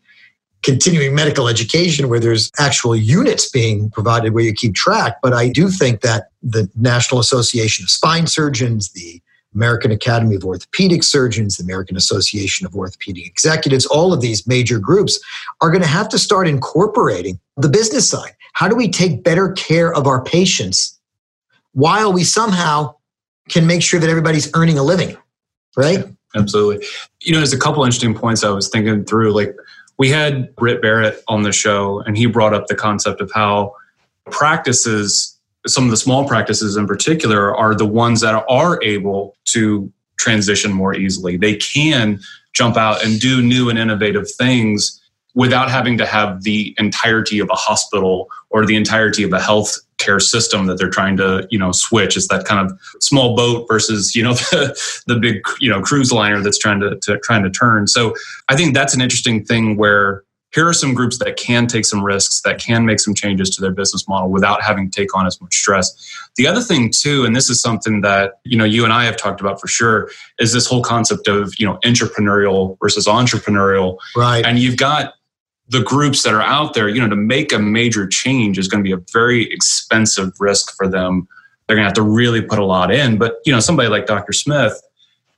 continuing 0.63 1.15
medical 1.15 1.49
education 1.49 2.09
where 2.09 2.19
there's 2.21 2.51
actual 2.59 2.97
units 2.97 3.49
being 3.49 3.91
provided 3.91 4.33
where 4.33 4.43
you 4.43 4.53
keep 4.53 4.75
track, 4.75 5.17
but 5.23 5.33
I 5.33 5.49
do 5.49 5.71
think 5.71 6.01
that 6.01 6.31
the 6.43 6.69
National 6.77 7.21
Association 7.21 7.85
of 7.85 7.91
Spine 7.91 8.27
Surgeons, 8.27 8.91
the 8.91 9.23
American 9.55 9.91
Academy 9.91 10.35
of 10.35 10.45
Orthopedic 10.45 11.03
Surgeons, 11.03 11.57
the 11.57 11.65
American 11.65 11.97
Association 11.97 12.67
of 12.67 12.75
Orthopedic 12.75 13.27
Executives, 13.27 13.87
all 13.87 14.13
of 14.13 14.21
these 14.21 14.47
major 14.47 14.79
groups 14.79 15.21
are 15.61 15.71
going 15.71 15.83
to 15.83 15.89
have 15.89 16.09
to 16.09 16.19
start 16.19 16.49
incorporating 16.49 17.39
the 17.57 17.69
business 17.69 18.09
side. 18.09 18.33
How 18.53 18.69
do 18.69 18.75
we 18.75 18.89
take 18.89 19.23
better 19.23 19.53
care 19.53 19.95
of 19.95 20.07
our 20.07 20.23
patients 20.23 20.99
while 21.73 22.13
we 22.13 22.25
somehow 22.25 22.96
can 23.49 23.67
make 23.67 23.83
sure 23.83 24.01
that 24.01 24.09
everybody's 24.09 24.51
earning 24.55 24.79
a 24.79 24.83
living, 24.83 25.17
right? 25.77 25.99
Yeah, 25.99 26.05
absolutely. 26.35 26.87
You 27.23 27.33
know, 27.33 27.39
there's 27.39 27.53
a 27.53 27.59
couple 27.59 27.85
interesting 27.85 28.15
points 28.15 28.45
I 28.45 28.51
was 28.51 28.69
thinking 28.69 29.05
through. 29.05 29.33
Like 29.33 29.55
we 29.99 30.11
had 30.11 30.55
Britt 30.57 30.83
Barrett 30.83 31.23
on 31.29 31.43
the 31.43 31.53
show, 31.53 32.01
and 32.01 32.17
he 32.17 32.27
brought 32.27 32.55
up 32.55 32.67
the 32.67 32.75
concept 32.75 33.21
of 33.21 33.31
how 33.33 33.75
practices, 34.31 35.39
some 35.67 35.85
of 35.85 35.91
the 35.91 35.97
small 35.97 36.27
practices 36.27 36.77
in 36.77 36.87
particular, 36.87 37.57
are 37.57 37.75
the 37.75 37.87
ones 37.87 38.21
that 38.21 38.35
are 38.49 38.83
able 38.83 39.37
to 39.47 39.93
transition 40.19 40.73
more 40.73 40.95
easily. 40.95 41.37
They 41.37 41.57
can 41.57 42.21
jump 42.53 42.77
out 42.77 43.05
and 43.05 43.21
do 43.21 43.43
new 43.43 43.69
and 43.69 43.79
innovative 43.79 44.31
things 44.31 45.01
without 45.35 45.71
having 45.71 45.99
to 45.99 46.07
have 46.07 46.43
the 46.43 46.75
entirety 46.79 47.39
of 47.39 47.49
a 47.51 47.55
hospital 47.55 48.31
or 48.49 48.65
the 48.65 48.75
entirety 48.75 49.23
of 49.23 49.33
a 49.33 49.41
health 49.41 49.79
care 49.99 50.21
system 50.21 50.67
that 50.67 50.79
they're 50.79 50.91
trying 50.91 51.17
to 51.17 51.47
you 51.51 51.59
know 51.59 51.73
switch. 51.73 52.17
It's 52.17 52.29
that 52.29 52.45
kind 52.45 52.71
of 52.71 52.79
small 53.01 53.37
boat 53.37 53.67
versus 53.69 54.15
you 54.15 54.23
know 54.23 54.33
the, 54.53 55.03
the 55.07 55.19
big 55.19 55.43
you 55.61 55.71
know 55.71 55.81
cruise 55.81 56.13
liner 56.13 56.41
that's 56.41 56.59
trying 56.59 56.81
to, 56.81 56.97
to 56.97 57.19
trying 57.21 57.43
to 57.43 57.51
turn. 57.51 57.87
So 57.87 58.15
i 58.49 58.57
think 58.57 58.75
that's 58.75 58.95
an 58.95 59.01
interesting 59.01 59.45
thing 59.45 59.77
where 59.77 60.23
here 60.55 60.67
are 60.67 60.73
some 60.73 60.95
groups 60.95 61.19
that 61.19 61.37
can 61.37 61.67
take 61.67 61.85
some 61.85 62.03
risks 62.03 62.41
that 62.43 62.59
can 62.59 62.87
make 62.87 63.01
some 63.01 63.15
changes 63.15 63.51
to 63.51 63.61
their 63.61 63.73
business 63.73 64.09
model 64.09 64.31
without 64.31 64.63
having 64.63 64.91
to 64.91 65.01
take 65.01 65.15
on 65.15 65.27
as 65.27 65.39
much 65.41 65.55
stress. 65.55 65.93
The 66.37 66.47
other 66.47 66.63
thing 66.63 66.91
too 66.91 67.25
and 67.25 67.35
this 67.35 67.51
is 67.51 67.61
something 67.61 68.01
that 68.03 68.39
you 68.45 68.57
know 68.57 68.65
you 68.65 68.85
and 68.85 68.93
i 68.93 69.05
have 69.05 69.17
talked 69.17 69.41
about 69.41 69.61
for 69.61 69.69
sure 69.69 70.11
is 70.39 70.53
this 70.53 70.67
whole 70.67 70.83
concept 70.83 71.29
of 71.29 71.55
you 71.59 71.67
know 71.67 71.79
intrapreneurial 71.85 72.79
versus 72.81 73.07
entrepreneurial. 73.07 73.99
Right. 74.17 74.45
And 74.45 74.59
you've 74.59 74.77
got 74.77 75.15
the 75.69 75.83
groups 75.83 76.23
that 76.23 76.33
are 76.33 76.43
out 76.43 76.75
there, 76.75 76.89
you 76.89 77.01
know, 77.01 77.09
to 77.09 77.17
make 77.17 77.53
a 77.53 77.59
major 77.59 78.07
change 78.07 78.59
is 78.59 78.69
going 78.69 78.83
to 78.83 78.89
be 78.89 78.93
a 78.93 79.05
very 79.13 79.51
expensive 79.53 80.33
risk 80.39 80.77
for 80.77 80.89
them. 80.89 81.27
They're 81.67 81.77
going 81.77 81.85
to 81.85 81.89
have 81.89 81.95
to 81.95 82.03
really 82.03 82.41
put 82.41 82.59
a 82.59 82.65
lot 82.65 82.93
in. 82.93 83.19
But, 83.19 83.39
you 83.45 83.53
know, 83.53 83.61
somebody 83.61 83.89
like 83.89 84.07
Dr. 84.07 84.33
Smith, 84.33 84.81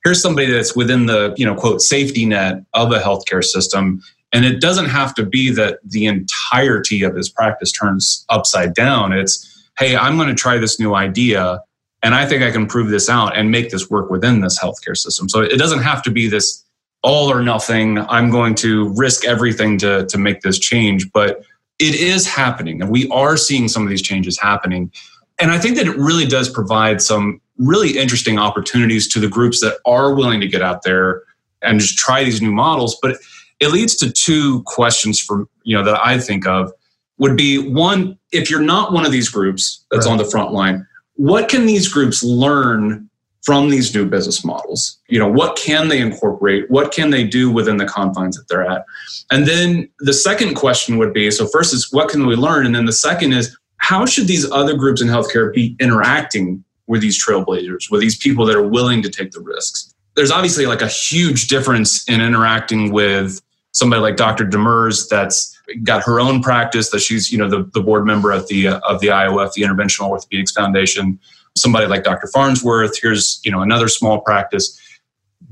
here's 0.04 0.20
somebody 0.20 0.50
that's 0.50 0.76
within 0.76 1.06
the, 1.06 1.34
you 1.38 1.46
know, 1.46 1.54
quote, 1.54 1.80
safety 1.80 2.26
net 2.26 2.62
of 2.74 2.92
a 2.92 2.98
healthcare 2.98 3.42
system. 3.42 4.02
And 4.32 4.44
it 4.44 4.60
doesn't 4.60 4.86
have 4.86 5.14
to 5.14 5.24
be 5.24 5.50
that 5.52 5.78
the 5.84 6.04
entirety 6.04 7.02
of 7.02 7.16
his 7.16 7.30
practice 7.30 7.72
turns 7.72 8.26
upside 8.28 8.74
down. 8.74 9.12
It's, 9.12 9.66
hey, 9.78 9.96
I'm 9.96 10.16
going 10.16 10.28
to 10.28 10.34
try 10.34 10.58
this 10.58 10.78
new 10.78 10.94
idea 10.94 11.62
and 12.02 12.14
I 12.14 12.26
think 12.26 12.42
I 12.42 12.50
can 12.50 12.66
prove 12.66 12.90
this 12.90 13.08
out 13.08 13.36
and 13.36 13.50
make 13.50 13.70
this 13.70 13.90
work 13.90 14.10
within 14.10 14.40
this 14.40 14.58
healthcare 14.58 14.96
system. 14.96 15.28
So 15.28 15.40
it 15.40 15.56
doesn't 15.58 15.82
have 15.82 16.02
to 16.02 16.10
be 16.10 16.28
this 16.28 16.64
all 17.02 17.30
or 17.30 17.42
nothing. 17.42 17.98
I'm 17.98 18.30
going 18.30 18.54
to 18.56 18.88
risk 18.94 19.24
everything 19.24 19.78
to, 19.78 20.06
to 20.06 20.18
make 20.18 20.40
this 20.42 20.58
change. 20.58 21.10
But 21.12 21.44
it 21.78 21.94
is 21.94 22.26
happening, 22.26 22.82
and 22.82 22.90
we 22.90 23.08
are 23.10 23.36
seeing 23.36 23.68
some 23.68 23.84
of 23.84 23.88
these 23.88 24.02
changes 24.02 24.38
happening. 24.38 24.92
And 25.40 25.50
I 25.50 25.58
think 25.58 25.76
that 25.76 25.86
it 25.86 25.96
really 25.96 26.26
does 26.26 26.50
provide 26.50 27.00
some 27.00 27.40
really 27.56 27.96
interesting 27.98 28.38
opportunities 28.38 29.08
to 29.08 29.20
the 29.20 29.28
groups 29.28 29.60
that 29.60 29.78
are 29.86 30.14
willing 30.14 30.40
to 30.40 30.48
get 30.48 30.62
out 30.62 30.82
there 30.82 31.22
and 31.62 31.78
just 31.78 31.96
try 31.96 32.24
these 32.24 32.42
new 32.42 32.52
models. 32.52 32.98
But 33.00 33.18
it 33.60 33.70
leads 33.70 33.96
to 33.96 34.10
two 34.10 34.62
questions 34.64 35.20
for 35.20 35.46
you 35.62 35.76
know 35.76 35.84
that 35.84 36.00
I 36.04 36.18
think 36.18 36.46
of 36.46 36.72
would 37.18 37.36
be 37.36 37.58
one, 37.58 38.16
if 38.32 38.50
you're 38.50 38.60
not 38.60 38.92
one 38.92 39.04
of 39.04 39.12
these 39.12 39.28
groups 39.28 39.84
that's 39.90 40.06
right. 40.06 40.12
on 40.12 40.18
the 40.18 40.24
front 40.24 40.52
line, 40.52 40.86
what 41.14 41.48
can 41.48 41.66
these 41.66 41.88
groups 41.88 42.22
learn 42.22 43.10
from 43.42 43.70
these 43.70 43.94
new 43.94 44.04
business 44.04 44.44
models. 44.44 44.98
You 45.08 45.18
know 45.18 45.28
what 45.28 45.56
can 45.56 45.88
they 45.88 46.00
incorporate? 46.00 46.70
What 46.70 46.92
can 46.92 47.10
they 47.10 47.24
do 47.24 47.50
within 47.50 47.76
the 47.76 47.86
confines 47.86 48.36
that 48.36 48.48
they're 48.48 48.68
at? 48.68 48.84
And 49.30 49.46
then 49.46 49.88
the 50.00 50.12
second 50.12 50.54
question 50.54 50.98
would 50.98 51.12
be 51.12 51.30
so 51.30 51.46
first 51.46 51.72
is 51.72 51.92
what 51.92 52.08
can 52.08 52.26
we 52.26 52.36
learn? 52.36 52.66
And 52.66 52.74
then 52.74 52.84
the 52.84 52.92
second 52.92 53.32
is 53.32 53.56
how 53.78 54.06
should 54.06 54.26
these 54.26 54.50
other 54.50 54.74
groups 54.76 55.00
in 55.00 55.08
healthcare 55.08 55.52
be 55.52 55.76
interacting 55.80 56.64
with 56.86 57.00
these 57.00 57.22
trailblazers 57.22 57.90
with 57.90 58.00
these 58.00 58.16
people 58.16 58.44
that 58.46 58.56
are 58.56 58.66
willing 58.66 59.02
to 59.02 59.10
take 59.10 59.30
the 59.30 59.40
risks? 59.40 59.94
There's 60.16 60.30
obviously 60.30 60.66
like 60.66 60.82
a 60.82 60.88
huge 60.88 61.46
difference 61.46 62.08
in 62.08 62.20
interacting 62.20 62.92
with 62.92 63.40
somebody 63.72 64.00
like 64.00 64.16
dr 64.16 64.44
demers 64.46 65.08
that's 65.08 65.56
got 65.82 66.02
her 66.02 66.18
own 66.18 66.42
practice 66.42 66.90
that 66.90 67.00
she's 67.00 67.30
you 67.30 67.38
know 67.38 67.48
the, 67.48 67.70
the 67.74 67.80
board 67.80 68.06
member 68.06 68.32
of 68.32 68.48
the 68.48 68.66
uh, 68.66 68.80
of 68.80 69.00
the 69.00 69.08
iof 69.08 69.52
the 69.52 69.62
interventional 69.62 70.10
orthopedics 70.10 70.52
foundation 70.54 71.18
somebody 71.58 71.86
like 71.86 72.04
Dr. 72.04 72.28
Farnsworth, 72.28 72.98
here's, 73.00 73.40
you 73.44 73.50
know, 73.50 73.60
another 73.60 73.88
small 73.88 74.20
practice. 74.20 74.78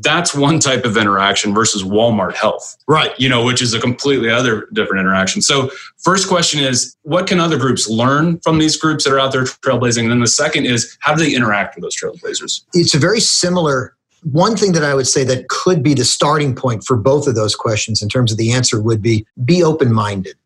That's 0.00 0.34
one 0.34 0.58
type 0.58 0.84
of 0.84 0.96
interaction 0.96 1.54
versus 1.54 1.82
Walmart 1.82 2.34
Health. 2.34 2.76
Right. 2.86 3.18
You 3.18 3.28
know, 3.28 3.44
which 3.44 3.62
is 3.62 3.72
a 3.72 3.80
completely 3.80 4.28
other 4.28 4.68
different 4.72 5.00
interaction. 5.00 5.40
So, 5.40 5.70
first 5.98 6.28
question 6.28 6.60
is 6.60 6.96
what 7.02 7.26
can 7.26 7.40
other 7.40 7.56
groups 7.56 7.88
learn 7.88 8.38
from 8.40 8.58
these 8.58 8.76
groups 8.76 9.04
that 9.04 9.12
are 9.12 9.18
out 9.18 9.32
there 9.32 9.44
trailblazing? 9.44 10.02
And 10.02 10.10
then 10.10 10.20
the 10.20 10.26
second 10.26 10.66
is 10.66 10.96
how 11.00 11.14
do 11.14 11.24
they 11.24 11.34
interact 11.34 11.76
with 11.76 11.82
those 11.82 11.96
trailblazers? 11.96 12.62
It's 12.74 12.94
a 12.94 12.98
very 12.98 13.20
similar 13.20 13.96
one 14.32 14.56
thing 14.56 14.72
that 14.72 14.82
I 14.82 14.94
would 14.94 15.06
say 15.06 15.22
that 15.24 15.48
could 15.48 15.82
be 15.82 15.94
the 15.94 16.04
starting 16.04 16.54
point 16.54 16.84
for 16.84 16.96
both 16.96 17.28
of 17.28 17.34
those 17.34 17.54
questions 17.54 18.02
in 18.02 18.08
terms 18.08 18.32
of 18.32 18.38
the 18.38 18.52
answer 18.52 18.80
would 18.80 19.00
be 19.00 19.24
be 19.44 19.62
open 19.62 19.92
minded. 19.92 20.36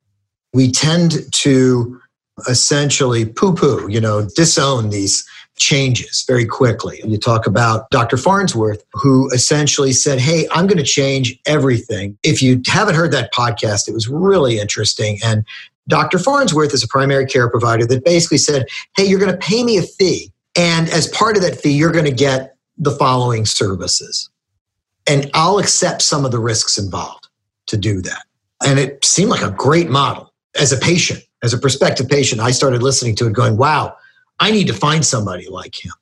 We 0.52 0.70
tend 0.70 1.32
to 1.32 2.00
essentially 2.48 3.24
poo 3.24 3.54
poo, 3.54 3.88
you 3.88 4.00
know, 4.00 4.28
disown 4.36 4.90
these 4.90 5.26
changes 5.60 6.24
very 6.26 6.46
quickly. 6.46 7.00
You 7.04 7.18
talk 7.18 7.46
about 7.46 7.88
Dr. 7.90 8.16
Farnsworth, 8.16 8.82
who 8.94 9.30
essentially 9.30 9.92
said, 9.92 10.18
Hey, 10.18 10.48
I'm 10.50 10.66
going 10.66 10.78
to 10.78 10.82
change 10.82 11.38
everything. 11.46 12.18
If 12.24 12.42
you 12.42 12.60
haven't 12.66 12.96
heard 12.96 13.12
that 13.12 13.32
podcast, 13.32 13.86
it 13.86 13.94
was 13.94 14.08
really 14.08 14.58
interesting. 14.58 15.18
And 15.22 15.44
Dr. 15.86 16.18
Farnsworth 16.18 16.74
is 16.74 16.82
a 16.82 16.88
primary 16.88 17.26
care 17.26 17.48
provider 17.48 17.86
that 17.86 18.04
basically 18.04 18.38
said, 18.38 18.66
Hey, 18.96 19.04
you're 19.04 19.20
going 19.20 19.30
to 19.30 19.38
pay 19.38 19.62
me 19.62 19.76
a 19.76 19.82
fee. 19.82 20.32
And 20.56 20.88
as 20.88 21.06
part 21.08 21.36
of 21.36 21.42
that 21.42 21.60
fee, 21.60 21.72
you're 21.72 21.92
going 21.92 22.06
to 22.06 22.10
get 22.10 22.56
the 22.76 22.90
following 22.90 23.46
services. 23.46 24.30
And 25.06 25.30
I'll 25.34 25.58
accept 25.58 26.02
some 26.02 26.24
of 26.24 26.32
the 26.32 26.40
risks 26.40 26.78
involved 26.78 27.28
to 27.66 27.76
do 27.76 28.00
that. 28.02 28.22
And 28.64 28.78
it 28.78 29.04
seemed 29.04 29.30
like 29.30 29.42
a 29.42 29.50
great 29.50 29.88
model. 29.88 30.32
As 30.58 30.72
a 30.72 30.76
patient, 30.76 31.22
as 31.44 31.52
a 31.52 31.58
prospective 31.58 32.08
patient, 32.08 32.40
I 32.40 32.50
started 32.50 32.82
listening 32.82 33.14
to 33.16 33.26
it 33.28 33.34
going, 33.34 33.56
wow, 33.56 33.96
I 34.40 34.50
need 34.50 34.66
to 34.66 34.74
find 34.74 35.04
somebody 35.04 35.48
like 35.48 35.84
him. 35.84 35.92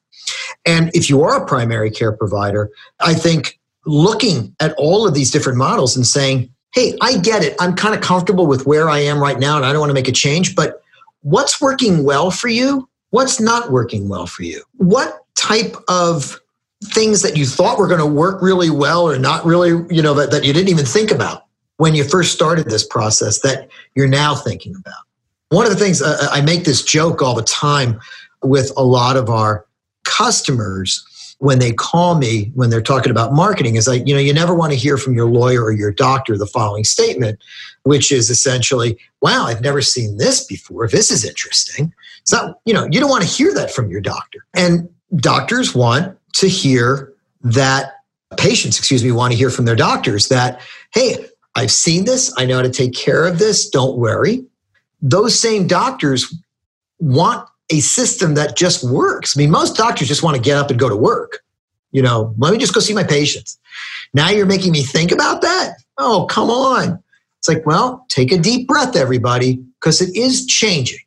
And 0.64 0.90
if 0.95 1.11
you 1.11 1.23
are 1.23 1.42
a 1.42 1.47
primary 1.47 1.90
care 1.90 2.12
provider, 2.12 2.71
I 3.00 3.14
think 3.14 3.59
looking 3.87 4.54
at 4.61 4.75
all 4.78 5.07
of 5.07 5.14
these 5.14 5.30
different 5.30 5.59
models 5.59 5.97
and 5.97 6.07
saying, 6.07 6.50
hey, 6.75 6.97
I 7.00 7.18
get 7.18 7.42
it. 7.42 7.57
I'm 7.59 7.75
kind 7.75 7.95
of 7.95 8.00
comfortable 8.00 8.47
with 8.47 8.66
where 8.66 8.88
I 8.88 8.99
am 8.99 9.21
right 9.21 9.38
now 9.38 9.57
and 9.57 9.64
I 9.64 9.73
don't 9.73 9.80
want 9.80 9.90
to 9.90 9.95
make 9.95 10.09
a 10.09 10.12
change, 10.12 10.54
but 10.54 10.83
what's 11.23 11.61
working 11.61 12.04
well 12.04 12.30
for 12.30 12.49
you? 12.49 12.88
What's 13.11 13.40
not 13.40 13.71
working 13.73 14.09
well 14.09 14.26
for 14.26 14.42
you? 14.42 14.62
What 14.76 15.25
type 15.35 15.75
of 15.88 16.38
things 16.85 17.23
that 17.23 17.37
you 17.37 17.47
thought 17.47 17.78
were 17.78 17.88
going 17.88 18.00
to 18.00 18.07
work 18.07 18.42
really 18.42 18.71
well 18.71 19.09
or 19.09 19.18
not 19.18 19.45
really, 19.45 19.71
you 19.90 20.02
know, 20.02 20.14
that, 20.14 20.30
that 20.30 20.45
you 20.45 20.52
didn't 20.52 20.68
even 20.68 20.85
think 20.85 21.11
about 21.11 21.45
when 21.78 21.95
you 21.95 22.04
first 22.04 22.33
started 22.33 22.68
this 22.68 22.87
process 22.87 23.40
that 23.40 23.68
you're 23.95 24.09
now 24.09 24.35
thinking 24.35 24.75
about? 24.76 24.99
One 25.49 25.64
of 25.64 25.73
the 25.73 25.78
things 25.83 26.02
uh, 26.02 26.28
I 26.30 26.42
make 26.42 26.64
this 26.64 26.83
joke 26.83 27.23
all 27.23 27.35
the 27.35 27.42
time 27.42 27.99
with 28.42 28.73
a 28.76 28.85
lot 28.85 29.16
of 29.16 29.28
our 29.28 29.66
customers 30.04 31.04
when 31.38 31.61
they 31.61 31.73
call 31.73 32.16
me 32.16 32.50
when 32.54 32.68
they're 32.68 32.83
talking 32.83 33.11
about 33.11 33.33
marketing 33.33 33.76
is 33.76 33.87
like 33.87 34.07
you 34.07 34.14
know 34.14 34.21
you 34.21 34.33
never 34.33 34.54
want 34.54 34.73
to 34.73 34.78
hear 34.78 34.97
from 34.97 35.14
your 35.14 35.28
lawyer 35.28 35.62
or 35.62 35.73
your 35.73 35.92
doctor 35.92 36.37
the 36.37 36.47
following 36.47 36.85
statement 36.85 37.38
which 37.85 38.11
is 38.11 38.28
essentially 38.28 38.99
wow 39.23 39.45
i've 39.47 39.61
never 39.61 39.80
seen 39.80 40.16
this 40.16 40.45
before. 40.45 40.88
This 40.88 41.11
is 41.11 41.25
interesting. 41.25 41.92
Not 42.33 42.61
you 42.64 42.75
know 42.75 42.88
you 42.90 43.00
don't 43.00 43.11
want 43.11 43.23
to 43.23 43.28
hear 43.28 43.54
that 43.54 43.71
from 43.71 43.90
your 43.90 44.00
doctor. 44.00 44.45
And 44.54 44.88
doctors 45.16 45.75
want 45.75 46.16
to 46.35 46.49
hear 46.49 47.12
that 47.42 47.95
patients 48.37 48.78
excuse 48.78 49.02
me 49.04 49.12
want 49.12 49.33
to 49.33 49.38
hear 49.38 49.50
from 49.50 49.64
their 49.64 49.76
doctors 49.76 50.28
that 50.28 50.61
hey 50.92 51.26
i've 51.54 51.71
seen 51.71 52.04
this. 52.04 52.33
I 52.37 52.47
know 52.47 52.57
how 52.57 52.62
to 52.62 52.71
take 52.71 52.95
care 52.95 53.26
of 53.26 53.38
this. 53.38 53.68
Don't 53.68 53.97
worry. 53.97 54.45
Those 55.00 55.38
same 55.38 55.66
doctors 55.66 56.35
want 56.99 57.49
a 57.71 57.81
system 57.81 58.35
that 58.35 58.57
just 58.57 58.83
works. 58.83 59.37
I 59.37 59.41
mean, 59.41 59.51
most 59.51 59.77
doctors 59.77 60.09
just 60.09 60.23
want 60.23 60.37
to 60.37 60.43
get 60.43 60.57
up 60.57 60.71
and 60.71 60.79
go 60.79 60.89
to 60.89 60.97
work. 60.97 61.41
You 61.93 62.03
know, 62.03 62.35
let 62.39 62.53
me 62.53 62.59
just 62.59 62.75
go 62.75 62.81
see 62.81 62.95
my 62.95 63.05
patients. 63.05 63.59
Now 64.15 64.31
you're 64.31 64.47
making 64.47 64.73
me 64.73 64.83
think 64.83 65.11
about 65.13 65.43
that? 65.43 65.77
Oh, 65.97 66.27
come 66.29 66.51
on. 66.51 67.03
It's 67.39 67.49
like, 67.49 67.65
well, 67.67 68.05
take 68.09 68.33
a 68.33 68.39
deep 68.39 68.67
breath, 68.67 68.97
everybody, 68.97 69.63
because 69.81 70.01
it 70.01 70.15
is 70.17 70.45
changing. 70.47 70.99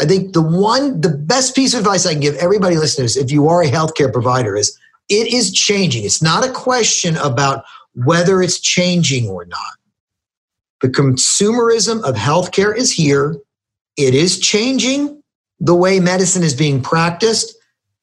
I 0.00 0.06
think 0.06 0.32
the 0.32 0.42
one, 0.42 1.00
the 1.00 1.10
best 1.10 1.54
piece 1.54 1.74
of 1.74 1.80
advice 1.80 2.06
I 2.06 2.12
can 2.12 2.20
give 2.20 2.34
everybody 2.36 2.76
listeners, 2.76 3.16
if 3.16 3.30
you 3.30 3.48
are 3.48 3.62
a 3.62 3.70
healthcare 3.70 4.12
provider, 4.12 4.56
is 4.56 4.76
it 5.08 5.32
is 5.32 5.52
changing. 5.52 6.04
It's 6.04 6.22
not 6.22 6.48
a 6.48 6.52
question 6.52 7.16
about 7.18 7.64
whether 7.94 8.40
it's 8.40 8.60
changing 8.60 9.28
or 9.28 9.44
not. 9.44 9.60
The 10.80 10.88
consumerism 10.88 12.02
of 12.02 12.14
healthcare 12.14 12.74
is 12.74 12.90
here. 12.90 13.36
It 13.96 14.14
is 14.14 14.38
changing 14.38 15.19
the 15.60 15.74
way 15.74 16.00
medicine 16.00 16.42
is 16.42 16.54
being 16.54 16.82
practiced, 16.82 17.54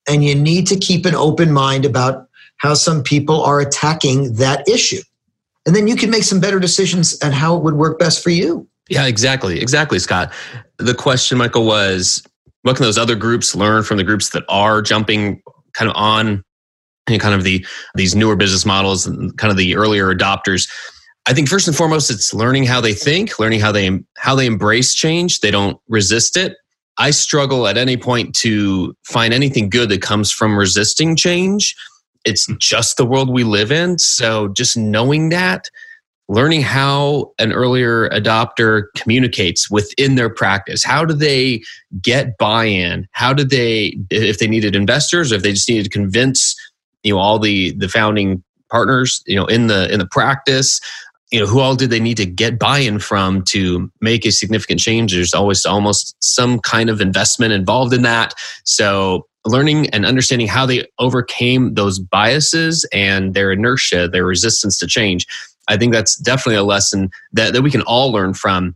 and 0.08 0.24
you 0.24 0.36
need 0.36 0.68
to 0.68 0.78
keep 0.78 1.06
an 1.06 1.16
open 1.16 1.52
mind 1.52 1.86
about 1.86 2.28
how 2.58 2.74
some 2.74 3.04
people 3.04 3.44
are 3.44 3.60
attacking 3.60 4.34
that 4.36 4.68
issue. 4.68 5.02
And 5.66 5.76
then 5.76 5.88
you 5.88 5.96
can 5.96 6.10
make 6.10 6.24
some 6.24 6.40
better 6.40 6.60
decisions 6.60 7.22
on 7.22 7.32
how 7.32 7.58
it 7.58 7.64
would 7.64 7.76
work 7.76 8.00
best 8.00 8.24
for 8.24 8.30
you. 8.30 8.68
Yeah, 8.90 9.06
exactly. 9.06 9.60
Exactly, 9.60 10.00
Scott. 10.00 10.32
The 10.78 10.94
question, 10.94 11.38
Michael, 11.38 11.66
was 11.66 12.24
what 12.62 12.78
can 12.78 12.86
those 12.86 12.98
other 12.98 13.16
groups 13.16 13.54
learn 13.54 13.84
from 13.84 13.98
the 13.98 14.04
groups 14.04 14.30
that 14.30 14.44
are 14.48 14.82
jumping 14.82 15.42
kind 15.74 15.90
of 15.90 15.96
on 15.98 16.44
you 17.10 17.18
know, 17.18 17.20
kind 17.20 17.36
of 17.36 17.44
the 17.44 17.66
these 17.96 18.16
newer 18.16 18.36
business 18.36 18.66
models 18.66 19.06
and 19.06 19.38
kind 19.38 19.52
of 19.52 19.58
the 19.58 19.76
earlier 19.76 20.14
adopters? 20.14 20.70
I 21.26 21.34
think 21.34 21.50
first 21.50 21.68
and 21.68 21.76
foremost, 21.76 22.10
it's 22.10 22.34
learning 22.34 22.64
how 22.64 22.80
they 22.80 22.94
think, 22.94 23.38
learning 23.40 23.60
how 23.60 23.74
they 23.74 24.00
how 24.18 24.36
they 24.36 24.46
embrace 24.46 24.96
change. 24.96 25.42
They 25.42 25.52
don't 25.52 25.78
resist 25.90 26.38
it, 26.38 26.56
I 26.98 27.12
struggle 27.12 27.68
at 27.68 27.78
any 27.78 27.98
point 27.98 28.36
to 28.38 28.96
find 29.04 29.34
anything 29.34 29.70
good 29.70 29.90
that 29.90 30.02
comes 30.02 30.32
from 30.32 30.58
resisting 30.58 31.16
change. 31.16 31.76
It's 32.26 32.46
hmm. 32.46 32.56
just 32.60 32.98
the 32.98 33.06
world 33.06 33.30
we 33.30 33.44
live 33.44 33.72
in. 33.72 34.00
So 34.00 34.50
just 34.50 34.78
knowing 34.78 35.30
that, 35.30 35.70
learning 36.30 36.62
how 36.62 37.32
an 37.40 37.54
earlier 37.54 38.10
adopter 38.10 38.86
communicates 38.96 39.72
within 39.72 40.16
their 40.16 40.30
practice. 40.30 40.84
How 40.84 41.06
do 41.06 41.14
they 41.14 41.62
get 42.02 42.38
buy-in? 42.38 43.08
How 43.14 43.32
do 43.32 43.46
they, 43.46 43.98
if 44.10 44.40
they 44.40 44.48
needed 44.48 44.76
investors, 44.76 45.32
or 45.32 45.36
if 45.36 45.44
they 45.44 45.54
just 45.54 45.70
needed 45.70 45.86
to 45.86 45.90
convince, 45.90 46.56
you 47.04 47.14
know, 47.14 47.20
all 47.20 47.40
the 47.40 47.72
the 47.78 47.88
founding 47.88 48.44
partners, 48.70 49.24
you 49.26 49.36
know, 49.36 49.46
in 49.46 49.68
the 49.68 49.92
in 49.92 50.00
the 50.00 50.08
practice, 50.08 50.82
you 51.32 51.40
know, 51.40 51.46
who 51.46 51.60
all 51.60 51.76
did 51.76 51.90
they 51.90 52.00
need 52.00 52.18
to 52.18 52.26
get 52.26 52.58
buy-in 52.58 53.00
from 53.00 53.44
to 53.44 53.92
make 54.00 54.26
a 54.26 54.32
significant 54.32 54.80
change? 54.80 55.14
There's 55.14 55.34
always 55.34 55.66
almost 55.66 56.16
some 56.20 56.60
kind 56.60 56.90
of 56.90 57.02
investment 57.02 57.54
involved 57.54 57.94
in 57.94 58.04
that. 58.04 58.34
So 58.64 59.28
learning 59.46 59.90
and 59.90 60.06
understanding 60.06 60.48
how 60.48 60.66
they 60.66 60.86
overcame 61.00 61.74
those 61.74 62.00
biases 62.00 62.86
and 62.94 63.34
their 63.34 63.52
inertia, 63.52 64.08
their 64.08 64.26
resistance 64.26 64.78
to 64.80 64.88
change. 64.88 65.26
I 65.68 65.78
think 65.78 65.92
that's 65.92 66.16
definitely 66.18 66.56
a 66.56 66.64
lesson 66.64 67.10
that, 67.34 67.54
that 67.54 67.62
we 67.62 67.72
can 67.72 67.82
all 67.82 68.12
learn 68.12 68.34
from. 68.34 68.76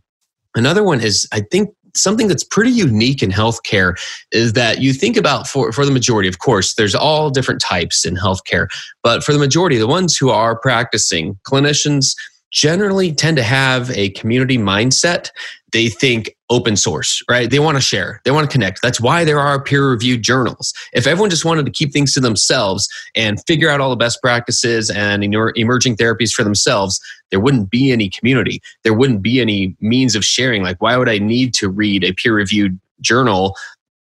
Another 0.54 0.82
one 0.82 1.00
is, 1.00 1.26
I 1.32 1.40
think, 1.40 1.70
something 1.94 2.26
that's 2.26 2.44
pretty 2.44 2.70
unique 2.70 3.22
in 3.22 3.30
healthcare 3.30 3.98
is 4.30 4.54
that 4.54 4.80
you 4.80 4.94
think 4.94 5.16
about 5.16 5.46
for, 5.46 5.72
for 5.72 5.84
the 5.84 5.90
majority, 5.90 6.28
of 6.28 6.38
course, 6.38 6.74
there's 6.74 6.94
all 6.94 7.28
different 7.28 7.60
types 7.60 8.06
in 8.06 8.16
healthcare, 8.16 8.66
but 9.02 9.22
for 9.22 9.32
the 9.32 9.38
majority, 9.38 9.76
the 9.76 9.86
ones 9.86 10.16
who 10.16 10.30
are 10.30 10.58
practicing 10.58 11.38
clinicians 11.46 12.14
generally 12.52 13.12
tend 13.12 13.36
to 13.36 13.42
have 13.42 13.90
a 13.90 14.10
community 14.10 14.58
mindset 14.58 15.30
they 15.72 15.88
think 15.88 16.36
open 16.50 16.76
source, 16.76 17.22
right? 17.28 17.50
They 17.50 17.58
want 17.58 17.76
to 17.76 17.80
share, 17.80 18.20
they 18.24 18.30
want 18.30 18.48
to 18.48 18.52
connect. 18.52 18.80
That's 18.82 19.00
why 19.00 19.24
there 19.24 19.40
are 19.40 19.62
peer 19.62 19.88
reviewed 19.88 20.22
journals. 20.22 20.72
If 20.92 21.06
everyone 21.06 21.30
just 21.30 21.44
wanted 21.44 21.64
to 21.66 21.72
keep 21.72 21.92
things 21.92 22.12
to 22.14 22.20
themselves 22.20 22.88
and 23.16 23.42
figure 23.46 23.70
out 23.70 23.80
all 23.80 23.90
the 23.90 23.96
best 23.96 24.20
practices 24.22 24.90
and 24.90 25.24
emerging 25.24 25.96
therapies 25.96 26.30
for 26.30 26.44
themselves, 26.44 27.00
there 27.30 27.40
wouldn't 27.40 27.70
be 27.70 27.90
any 27.90 28.08
community. 28.08 28.60
There 28.84 28.94
wouldn't 28.94 29.22
be 29.22 29.40
any 29.40 29.74
means 29.80 30.14
of 30.14 30.24
sharing. 30.24 30.62
Like, 30.62 30.80
why 30.80 30.96
would 30.96 31.08
I 31.08 31.18
need 31.18 31.54
to 31.54 31.68
read 31.68 32.04
a 32.04 32.12
peer 32.12 32.34
reviewed 32.34 32.78
journal? 33.00 33.56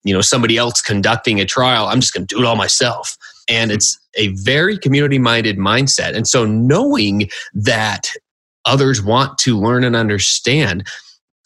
You 0.04 0.14
know, 0.14 0.22
somebody 0.22 0.58
else 0.58 0.82
conducting 0.82 1.40
a 1.40 1.46
trial. 1.46 1.88
I'm 1.88 2.02
just 2.02 2.14
going 2.14 2.28
to 2.28 2.36
do 2.36 2.42
it 2.42 2.46
all 2.46 2.58
myself. 2.58 3.18
And 3.48 3.72
hmm. 3.72 3.76
it's 3.76 3.98
a 4.16 4.28
very 4.34 4.78
community 4.78 5.18
minded 5.18 5.58
mindset. 5.58 6.14
And 6.14 6.28
so 6.28 6.46
knowing 6.46 7.30
that 7.54 8.12
others 8.66 9.02
want 9.02 9.38
to 9.40 9.60
learn 9.60 9.84
and 9.84 9.96
understand 9.96 10.84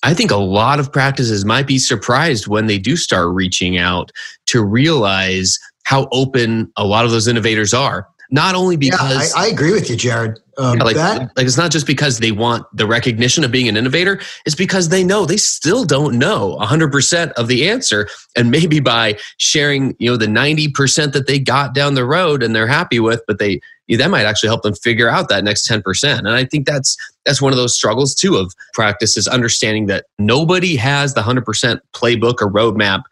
I 0.04 0.14
think 0.14 0.32
a 0.32 0.38
lot 0.38 0.80
of 0.80 0.92
practices 0.92 1.44
might 1.44 1.68
be 1.68 1.80
surprised 1.80 2.48
when 2.48 2.68
they 2.68 2.78
do 2.78 2.96
start 2.96 3.34
reaching 3.34 3.78
out 3.78 4.12
to 4.48 4.64
realize 4.64 5.60
how 5.86 6.08
open 6.12 6.72
a 6.76 6.86
lot 6.86 7.06
of 7.06 7.12
those 7.12 7.28
innovators 7.28 7.74
are. 7.74 8.08
Not 8.30 8.56
only 8.56 8.76
because 8.76 9.34
yeah, 9.34 9.42
I, 9.42 9.46
I 9.46 9.48
agree 9.48 9.72
with 9.72 9.90
you, 9.90 9.96
Jared. 9.96 10.38
Um, 10.58 10.78
yeah, 10.78 10.84
like, 10.84 10.96
that, 10.98 11.32
like 11.38 11.46
it's 11.46 11.56
not 11.56 11.72
just 11.72 11.88
because 11.88 12.20
they 12.20 12.32
want 12.32 12.66
the 12.74 12.86
recognition 12.86 13.46
of 13.46 13.52
being 13.52 13.70
an 13.70 13.78
innovator. 13.78 14.20
It's 14.46 14.56
because 14.56 14.90
they 14.90 15.04
know 15.04 15.26
they 15.26 15.38
still 15.38 15.86
don't 15.86 16.20
know 16.20 16.58
100% 16.60 17.32
of 17.34 17.48
the 17.48 17.70
answer. 17.70 18.10
And 18.36 18.52
maybe 18.52 18.82
by 18.82 19.18
sharing, 19.38 19.96
you 19.98 20.12
know, 20.12 20.18
the 20.18 20.26
90% 20.26 21.14
that 21.14 21.28
they 21.28 21.40
got 21.40 21.74
down 21.74 21.94
the 21.94 22.06
road 22.06 22.44
and 22.44 22.54
they're 22.54 22.68
happy 22.68 23.00
with, 23.00 23.22
but 23.28 23.40
they 23.40 23.62
that 23.96 24.10
might 24.10 24.26
actually 24.26 24.50
help 24.50 24.64
them 24.64 24.74
figure 24.76 25.08
out 25.08 25.30
that 25.30 25.44
next 25.44 25.68
10%. 25.70 26.18
And 26.18 26.30
I 26.30 26.44
think 26.44 26.66
that's 26.66 26.98
that's 27.26 27.42
one 27.42 27.54
of 27.54 27.58
those 27.58 27.76
struggles 27.76 28.14
too 28.14 28.36
of 28.36 28.54
practice 28.74 29.16
is 29.16 29.28
understanding 29.28 29.86
that 29.88 30.06
nobody 30.20 30.76
has 30.76 31.14
the 31.14 31.22
100% 31.22 31.80
playbook 31.94 32.42
or 32.42 32.52
roadmap 32.52 33.04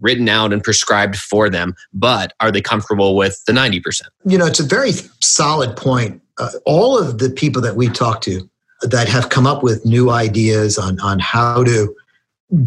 written 0.00 0.28
out 0.28 0.52
and 0.52 0.62
prescribed 0.62 1.16
for 1.16 1.48
them, 1.48 1.74
but 1.92 2.32
are 2.40 2.50
they 2.50 2.60
comfortable 2.60 3.16
with 3.16 3.42
the 3.46 3.52
90%? 3.52 4.02
You 4.24 4.38
know, 4.38 4.46
it's 4.46 4.60
a 4.60 4.64
very 4.64 4.92
solid 5.20 5.76
point. 5.76 6.20
Uh, 6.38 6.50
all 6.66 6.98
of 6.98 7.18
the 7.18 7.30
people 7.30 7.62
that 7.62 7.76
we 7.76 7.88
talk 7.88 8.20
to 8.22 8.48
that 8.82 9.08
have 9.08 9.30
come 9.30 9.46
up 9.46 9.62
with 9.62 9.86
new 9.86 10.10
ideas 10.10 10.76
on, 10.76 11.00
on 11.00 11.18
how 11.18 11.64
to 11.64 11.94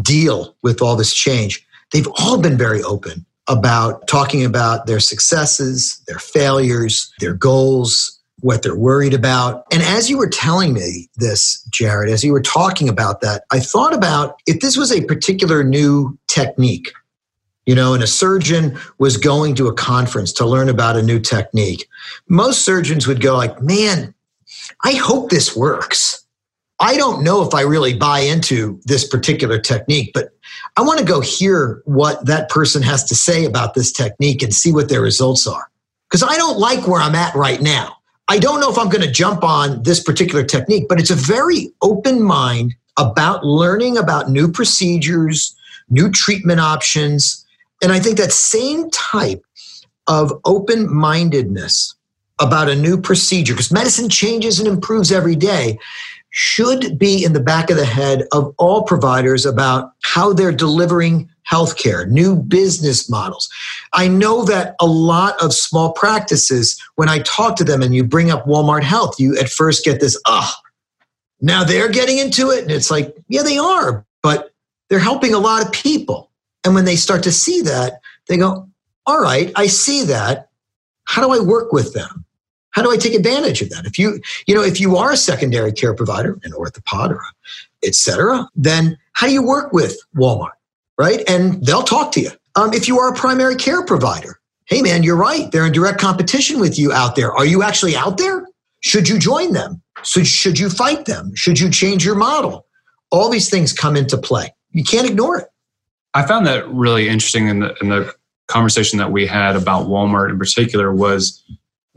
deal 0.01 0.55
with 0.63 0.81
all 0.81 0.95
this 0.95 1.13
change, 1.13 1.65
they've 1.93 2.07
all 2.17 2.39
been 2.41 2.57
very 2.57 2.81
open 2.83 3.25
about 3.49 4.07
talking 4.07 4.45
about 4.45 4.85
their 4.85 4.99
successes, 4.99 6.01
their 6.07 6.19
failures, 6.19 7.11
their 7.19 7.33
goals, 7.33 8.19
what 8.41 8.63
they're 8.63 8.75
worried 8.75 9.13
about. 9.13 9.65
And 9.71 9.81
as 9.81 10.09
you 10.09 10.17
were 10.17 10.29
telling 10.29 10.73
me 10.73 11.09
this, 11.17 11.61
Jared, 11.71 12.09
as 12.09 12.23
you 12.23 12.31
were 12.31 12.41
talking 12.41 12.87
about 12.87 13.21
that, 13.21 13.43
I 13.51 13.59
thought 13.59 13.93
about 13.93 14.39
if 14.45 14.61
this 14.61 14.77
was 14.77 14.91
a 14.91 15.03
particular 15.05 15.63
new 15.63 16.17
technique, 16.27 16.91
you 17.65 17.75
know, 17.75 17.93
and 17.93 18.03
a 18.03 18.07
surgeon 18.07 18.77
was 18.97 19.17
going 19.17 19.55
to 19.55 19.67
a 19.67 19.73
conference 19.73 20.31
to 20.33 20.45
learn 20.45 20.69
about 20.69 20.95
a 20.95 21.03
new 21.03 21.19
technique, 21.19 21.87
most 22.27 22.63
surgeons 22.63 23.07
would 23.07 23.21
go 23.21 23.35
like, 23.35 23.61
man, 23.61 24.13
I 24.83 24.93
hope 24.93 25.29
this 25.29 25.55
works. 25.55 26.25
I 26.79 26.95
don't 26.95 27.23
know 27.23 27.41
if 27.41 27.53
I 27.53 27.61
really 27.61 27.93
buy 27.93 28.19
into 28.19 28.79
this 28.85 29.07
particular 29.07 29.59
technique, 29.59 30.11
but 30.13 30.29
I 30.77 30.81
want 30.81 30.99
to 30.99 31.05
go 31.05 31.19
hear 31.19 31.81
what 31.85 32.25
that 32.25 32.49
person 32.49 32.81
has 32.83 33.03
to 33.05 33.15
say 33.15 33.45
about 33.45 33.73
this 33.73 33.91
technique 33.91 34.41
and 34.41 34.53
see 34.53 34.71
what 34.71 34.87
their 34.87 35.01
results 35.01 35.45
are. 35.45 35.69
Because 36.09 36.23
I 36.23 36.37
don't 36.37 36.57
like 36.57 36.87
where 36.87 37.01
I'm 37.01 37.15
at 37.15 37.35
right 37.35 37.61
now. 37.61 37.97
I 38.29 38.39
don't 38.39 38.61
know 38.61 38.71
if 38.71 38.77
I'm 38.77 38.89
going 38.89 39.05
to 39.05 39.11
jump 39.11 39.43
on 39.43 39.83
this 39.83 40.01
particular 40.01 40.43
technique, 40.43 40.85
but 40.87 40.99
it's 40.99 41.09
a 41.09 41.15
very 41.15 41.71
open 41.81 42.21
mind 42.21 42.75
about 42.97 43.45
learning 43.45 43.97
about 43.97 44.29
new 44.29 44.51
procedures, 44.51 45.55
new 45.89 46.09
treatment 46.11 46.59
options. 46.59 47.45
And 47.81 47.91
I 47.91 47.99
think 47.99 48.17
that 48.17 48.31
same 48.31 48.89
type 48.91 49.43
of 50.07 50.31
open 50.45 50.93
mindedness 50.93 51.95
about 52.39 52.69
a 52.69 52.75
new 52.75 52.99
procedure, 52.99 53.53
because 53.53 53.71
medicine 53.71 54.09
changes 54.09 54.59
and 54.59 54.67
improves 54.67 55.11
every 55.11 55.35
day, 55.35 55.77
should 56.31 56.97
be 56.97 57.23
in 57.23 57.33
the 57.33 57.39
back 57.39 57.69
of 57.69 57.77
the 57.77 57.85
head 57.85 58.27
of 58.31 58.53
all 58.57 58.83
providers 58.83 59.45
about 59.45 59.91
how 60.03 60.31
they're 60.31 60.51
delivering 60.51 61.29
healthcare, 61.49 62.07
new 62.07 62.35
business 62.35 63.09
models. 63.09 63.49
I 63.93 64.07
know 64.07 64.45
that 64.45 64.75
a 64.79 64.85
lot 64.85 65.41
of 65.41 65.53
small 65.53 65.93
practices, 65.93 66.79
when 66.95 67.09
I 67.09 67.19
talk 67.19 67.55
to 67.57 67.63
them 67.63 67.81
and 67.81 67.95
you 67.95 68.03
bring 68.03 68.29
up 68.29 68.45
Walmart 68.45 68.83
Health, 68.83 69.19
you 69.19 69.37
at 69.37 69.49
first 69.49 69.83
get 69.83 69.99
this, 69.99 70.19
ah, 70.27 70.55
now 71.41 71.63
they're 71.63 71.89
getting 71.89 72.19
into 72.19 72.51
it. 72.51 72.61
And 72.61 72.71
it's 72.71 72.91
like, 72.91 73.15
yeah, 73.27 73.41
they 73.41 73.57
are, 73.57 74.05
but 74.21 74.51
they're 74.89 74.99
helping 74.99 75.33
a 75.33 75.39
lot 75.39 75.65
of 75.65 75.71
people. 75.71 76.29
And 76.63 76.75
when 76.75 76.85
they 76.85 76.95
start 76.95 77.23
to 77.23 77.31
see 77.31 77.61
that, 77.61 78.01
they 78.27 78.37
go, 78.37 78.67
all 79.05 79.19
right, 79.19 79.51
I 79.55 79.67
see 79.67 80.03
that. 80.03 80.49
How 81.05 81.25
do 81.25 81.33
I 81.33 81.43
work 81.43 81.73
with 81.73 81.93
them? 81.93 82.25
How 82.71 82.81
do 82.81 82.91
I 82.91 82.97
take 82.97 83.13
advantage 83.13 83.61
of 83.61 83.69
that? 83.71 83.85
If 83.85 83.97
you, 83.97 84.21
you 84.47 84.55
know, 84.55 84.61
if 84.61 84.79
you 84.79 84.95
are 84.97 85.11
a 85.11 85.17
secondary 85.17 85.71
care 85.71 85.93
provider, 85.93 86.39
an 86.43 86.51
orthopod 86.51 87.11
or 87.11 87.21
et 87.83 87.95
cetera, 87.95 88.47
then 88.55 88.97
how 89.13 89.27
do 89.27 89.33
you 89.33 89.45
work 89.45 89.73
with 89.73 89.97
Walmart? 90.15 90.51
Right. 90.97 91.27
And 91.29 91.65
they'll 91.65 91.83
talk 91.83 92.11
to 92.13 92.21
you. 92.21 92.31
Um, 92.55 92.73
if 92.73 92.87
you 92.87 92.99
are 92.99 93.09
a 93.09 93.15
primary 93.15 93.55
care 93.55 93.83
provider, 93.85 94.39
hey 94.65 94.81
man, 94.81 95.01
you're 95.01 95.15
right. 95.15 95.51
They're 95.51 95.65
in 95.65 95.71
direct 95.71 95.99
competition 95.99 96.59
with 96.59 96.77
you 96.77 96.91
out 96.91 97.15
there. 97.15 97.31
Are 97.31 97.45
you 97.45 97.63
actually 97.63 97.95
out 97.95 98.17
there? 98.17 98.45
Should 98.81 99.07
you 99.07 99.17
join 99.17 99.53
them? 99.53 99.81
So 100.03 100.23
should 100.23 100.59
you 100.59 100.69
fight 100.69 101.05
them? 101.05 101.31
Should 101.35 101.59
you 101.59 101.69
change 101.69 102.05
your 102.05 102.15
model? 102.15 102.65
All 103.11 103.29
these 103.29 103.49
things 103.49 103.73
come 103.73 103.95
into 103.95 104.17
play. 104.17 104.53
You 104.71 104.83
can't 104.83 105.09
ignore 105.09 105.37
it. 105.37 105.47
I 106.13 106.25
found 106.25 106.45
that 106.47 106.67
really 106.69 107.07
interesting 107.07 107.47
in 107.47 107.59
the, 107.59 107.75
in 107.81 107.89
the 107.89 108.13
conversation 108.47 108.99
that 108.99 109.11
we 109.11 109.25
had 109.25 109.55
about 109.55 109.87
Walmart 109.87 110.29
in 110.29 110.37
particular 110.37 110.93
was 110.93 111.43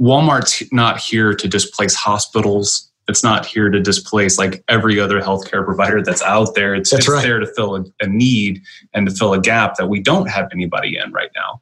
Walmart's 0.02 0.70
not 0.72 0.98
here 0.98 1.32
to 1.32 1.48
displace 1.48 1.94
hospitals. 1.94 2.90
It's 3.08 3.22
not 3.22 3.46
here 3.46 3.70
to 3.70 3.80
displace 3.80 4.36
like 4.36 4.64
every 4.68 4.98
other 4.98 5.20
healthcare 5.20 5.64
provider 5.64 6.02
that's 6.02 6.22
out 6.22 6.56
there. 6.56 6.74
It's, 6.74 6.92
it's 6.92 7.08
right. 7.08 7.22
there 7.22 7.38
to 7.38 7.46
fill 7.46 7.76
a, 7.76 7.84
a, 8.00 8.08
need 8.08 8.62
and 8.94 9.08
to 9.08 9.14
fill 9.14 9.32
a 9.32 9.40
gap 9.40 9.76
that 9.76 9.88
we 9.88 10.00
don't 10.00 10.28
have 10.28 10.48
anybody 10.52 10.98
in 10.98 11.12
right 11.12 11.30
now. 11.36 11.60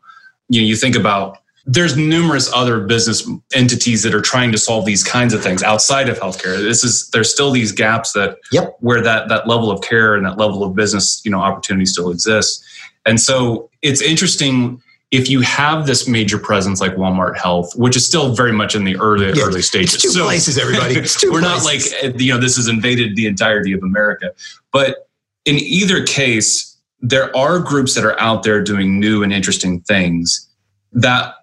You 0.49 0.63
know, 0.63 0.67
you 0.67 0.77
think 0.77 0.97
about 0.97 1.39
there's 1.67 1.97
numerous 1.97 2.51
other 2.53 2.81
business 2.81 3.29
entities 3.55 4.03
that 4.05 4.15
are 4.15 4.23
trying 4.23 4.53
to 4.53 4.59
solve 4.59 4.87
these 4.87 5.05
kinds 5.05 5.35
of 5.35 5.43
things 5.43 5.63
outside 5.63 6.09
of 6.09 6.19
healthcare. 6.19 6.57
This 6.57 6.83
is 6.83 7.09
there's 7.11 7.31
still 7.31 7.51
these 7.51 7.73
gaps 7.73 8.13
that 8.15 8.39
yep. 8.51 8.77
where 8.81 9.03
that 9.03 9.29
that 9.29 9.47
level 9.47 9.71
of 9.71 9.83
care 9.83 10.15
and 10.15 10.25
that 10.25 10.39
level 10.39 10.65
of 10.65 10.75
business, 10.75 11.21
you 11.25 11.31
know, 11.31 11.41
opportunity 11.41 11.85
still 11.85 12.11
exists. 12.11 12.65
And 13.05 13.21
so 13.21 13.69
it's 13.83 14.01
interesting 14.01 14.83
if 15.11 15.29
you 15.29 15.41
have 15.41 15.87
this 15.87 16.07
major 16.07 16.39
presence 16.39 16.81
like 16.81 16.95
Walmart 16.95 17.37
Health, 17.37 17.75
which 17.77 17.97
is 17.97 18.07
still 18.07 18.33
very 18.33 18.53
much 18.53 18.75
in 18.77 18.85
the 18.85 18.97
early 18.97 19.27
yeah, 19.33 19.43
early 19.43 19.63
stages, 19.63 19.95
it's 19.95 20.03
two 20.05 20.11
so 20.11 20.25
places, 20.25 20.57
everybody. 20.57 20.95
It's 20.95 21.21
two 21.21 21.33
we're 21.33 21.41
places. 21.41 21.93
not 22.03 22.05
like 22.05 22.15
uh, 22.15 22.19
you 22.19 22.33
know 22.33 22.39
this 22.39 22.57
has 22.57 22.69
invaded 22.69 23.17
the 23.17 23.27
entirety 23.27 23.73
of 23.73 23.83
America, 23.83 24.33
but 24.73 25.09
in 25.45 25.57
either 25.57 26.05
case, 26.05 26.77
there 27.01 27.35
are 27.37 27.59
groups 27.59 27.95
that 27.95 28.05
are 28.05 28.19
out 28.21 28.45
there 28.45 28.63
doing 28.63 29.01
new 29.01 29.23
and 29.23 29.33
interesting 29.33 29.81
things. 29.81 30.49
That 30.93 31.35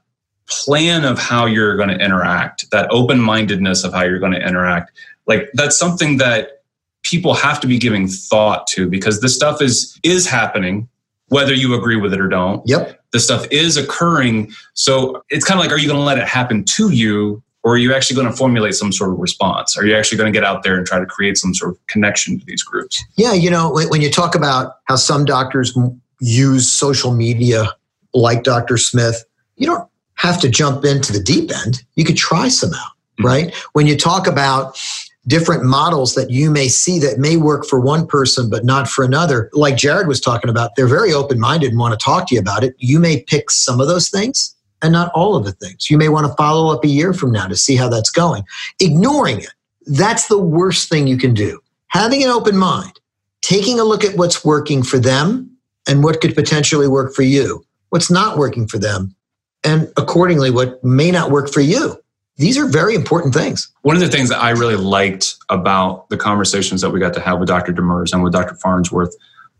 plan 0.48 1.04
of 1.04 1.20
how 1.20 1.46
you're 1.46 1.76
going 1.76 1.90
to 1.90 2.00
interact, 2.00 2.70
that 2.72 2.90
open 2.90 3.20
mindedness 3.20 3.84
of 3.84 3.94
how 3.94 4.04
you're 4.04 4.20
going 4.20 4.32
to 4.32 4.46
interact, 4.46 4.92
like 5.26 5.50
that's 5.54 5.78
something 5.78 6.18
that 6.18 6.62
people 7.04 7.34
have 7.34 7.60
to 7.60 7.68
be 7.68 7.78
giving 7.78 8.08
thought 8.08 8.66
to 8.68 8.90
because 8.90 9.20
this 9.20 9.36
stuff 9.36 9.62
is 9.62 10.00
is 10.04 10.26
happening 10.26 10.88
whether 11.30 11.54
you 11.54 11.74
agree 11.76 11.98
with 11.98 12.14
it 12.14 12.22
or 12.22 12.28
don't. 12.28 12.62
Yep. 12.68 13.00
The 13.18 13.22
stuff 13.22 13.48
is 13.50 13.78
occurring. 13.78 14.52
So 14.76 15.24
it's 15.32 15.44
kind 15.44 15.60
of 15.60 15.66
like, 15.66 15.74
are 15.74 15.80
you 15.80 15.88
going 15.88 16.00
to 16.00 16.06
let 16.06 16.20
it 16.20 16.28
happen 16.28 16.64
to 16.76 16.92
you? 16.92 17.42
Or 17.64 17.74
are 17.74 17.78
you 17.78 17.96
actually 17.96 18.16
going 18.16 18.28
to 18.28 18.38
formulate 18.38 18.76
some 18.76 18.92
sort 18.94 19.10
of 19.10 19.18
response? 19.18 19.76
Are 19.76 19.88
you 19.88 19.98
actually 19.98 20.20
going 20.20 20.32
to 20.32 20.38
get 20.40 20.46
out 20.46 20.62
there 20.62 20.78
and 20.78 20.86
try 20.86 21.00
to 21.00 21.06
create 21.08 21.36
some 21.36 21.56
sort 21.56 21.72
of 21.72 21.88
connection 21.88 22.40
to 22.40 22.46
these 22.46 22.62
groups? 22.62 23.04
Yeah, 23.16 23.34
you 23.34 23.50
know, 23.50 23.72
when 23.90 24.04
you 24.04 24.12
talk 24.12 24.36
about 24.36 24.76
how 24.84 24.98
some 24.98 25.26
doctors 25.26 25.76
use 26.22 26.72
social 26.72 27.12
media 27.12 27.74
like 28.14 28.44
Dr. 28.44 28.78
Smith, 28.78 29.26
you 29.56 29.66
don't 29.66 29.90
have 30.14 30.40
to 30.42 30.48
jump 30.48 30.86
into 30.86 31.12
the 31.12 31.20
deep 31.20 31.50
end. 31.66 31.84
You 31.96 32.06
could 32.06 32.18
try 32.18 32.50
some 32.50 32.72
out, 32.72 32.80
mm-hmm. 32.80 33.26
right? 33.26 33.56
When 33.74 33.88
you 33.88 33.98
talk 33.98 34.28
about 34.28 34.80
different 35.28 35.64
models 35.64 36.16
that 36.16 36.30
you 36.30 36.50
may 36.50 36.68
see 36.68 37.00
that 37.00 37.20
may 37.20 37.38
work 37.38 37.66
for 37.66 37.80
one 37.80 38.08
person 38.08 38.50
but 38.50 38.64
not 38.64 38.88
for 38.88 39.04
another, 39.04 39.50
like 39.54 39.76
Jared 39.76 40.08
was 40.08 40.22
talking 40.22 40.50
about, 40.50 40.72
they're 40.76 40.88
very 40.88 41.14
open 41.14 41.40
minded 41.40 41.70
and 41.70 41.80
want 41.80 41.98
to 41.98 42.04
talk 42.04 42.28
to 42.28 42.36
you 42.36 42.42
about 42.42 42.64
it. 42.64 42.76
You 42.80 43.00
may 43.00 43.22
pick 43.24 43.52
some 43.52 43.82
of 43.82 43.88
those 43.88 44.10
things 44.10 44.56
and 44.82 44.94
not 44.94 45.12
all 45.14 45.36
of 45.36 45.44
the 45.44 45.52
things. 45.52 45.90
You 45.90 45.98
may 45.98 46.10
want 46.10 46.28
to 46.28 46.34
follow 46.36 46.74
up 46.74 46.84
a 46.84 46.88
year 46.88 47.14
from 47.14 47.32
now 47.32 47.48
to 47.48 47.56
see 47.56 47.76
how 47.76 47.90
that's 47.90 48.10
going. 48.10 48.44
Ignoring 48.80 49.42
it, 49.42 49.54
that's 49.86 50.28
the 50.28 50.40
worst 50.40 50.90
thing 50.90 51.08
you 51.08 51.18
can 51.18 51.34
do. 51.34 51.60
Having 51.90 52.24
an 52.24 52.30
open 52.30 52.58
mind, 52.58 53.00
taking 53.42 53.80
a 53.80 53.84
look 53.84 54.04
at 54.04 54.18
what's 54.18 54.46
working 54.46 54.84
for 54.84 55.00
them 55.00 55.50
and 55.88 56.04
what 56.04 56.22
could 56.22 56.36
potentially 56.36 56.88
work 56.88 57.14
for 57.14 57.24
you, 57.24 57.66
what's 57.90 58.12
not 58.12 58.38
working 58.38 58.68
for 58.68 58.78
them, 58.78 59.16
and 59.64 59.92
accordingly, 59.98 60.52
what 60.52 60.84
may 60.84 61.12
not 61.12 61.32
work 61.32 61.52
for 61.52 61.62
you. 61.62 61.98
These 62.38 62.58
are 62.58 62.68
very 62.68 62.94
important 62.94 63.34
things. 63.34 63.72
One 63.82 63.96
of 63.96 64.02
the 64.02 64.10
things 64.10 64.30
that 64.30 64.42
I 64.42 64.52
really 64.52 64.76
liked 64.76 65.36
about 65.50 66.10
the 66.10 66.18
conversations 66.18 66.82
that 66.82 66.92
we 66.92 67.00
got 67.00 67.14
to 67.16 67.20
have 67.20 67.40
with 67.40 67.48
Dr. 67.48 67.74
Demers 67.74 68.14
and 68.14 68.24
with 68.24 68.34
Dr. 68.34 68.56
Farnsworth, 68.56 69.16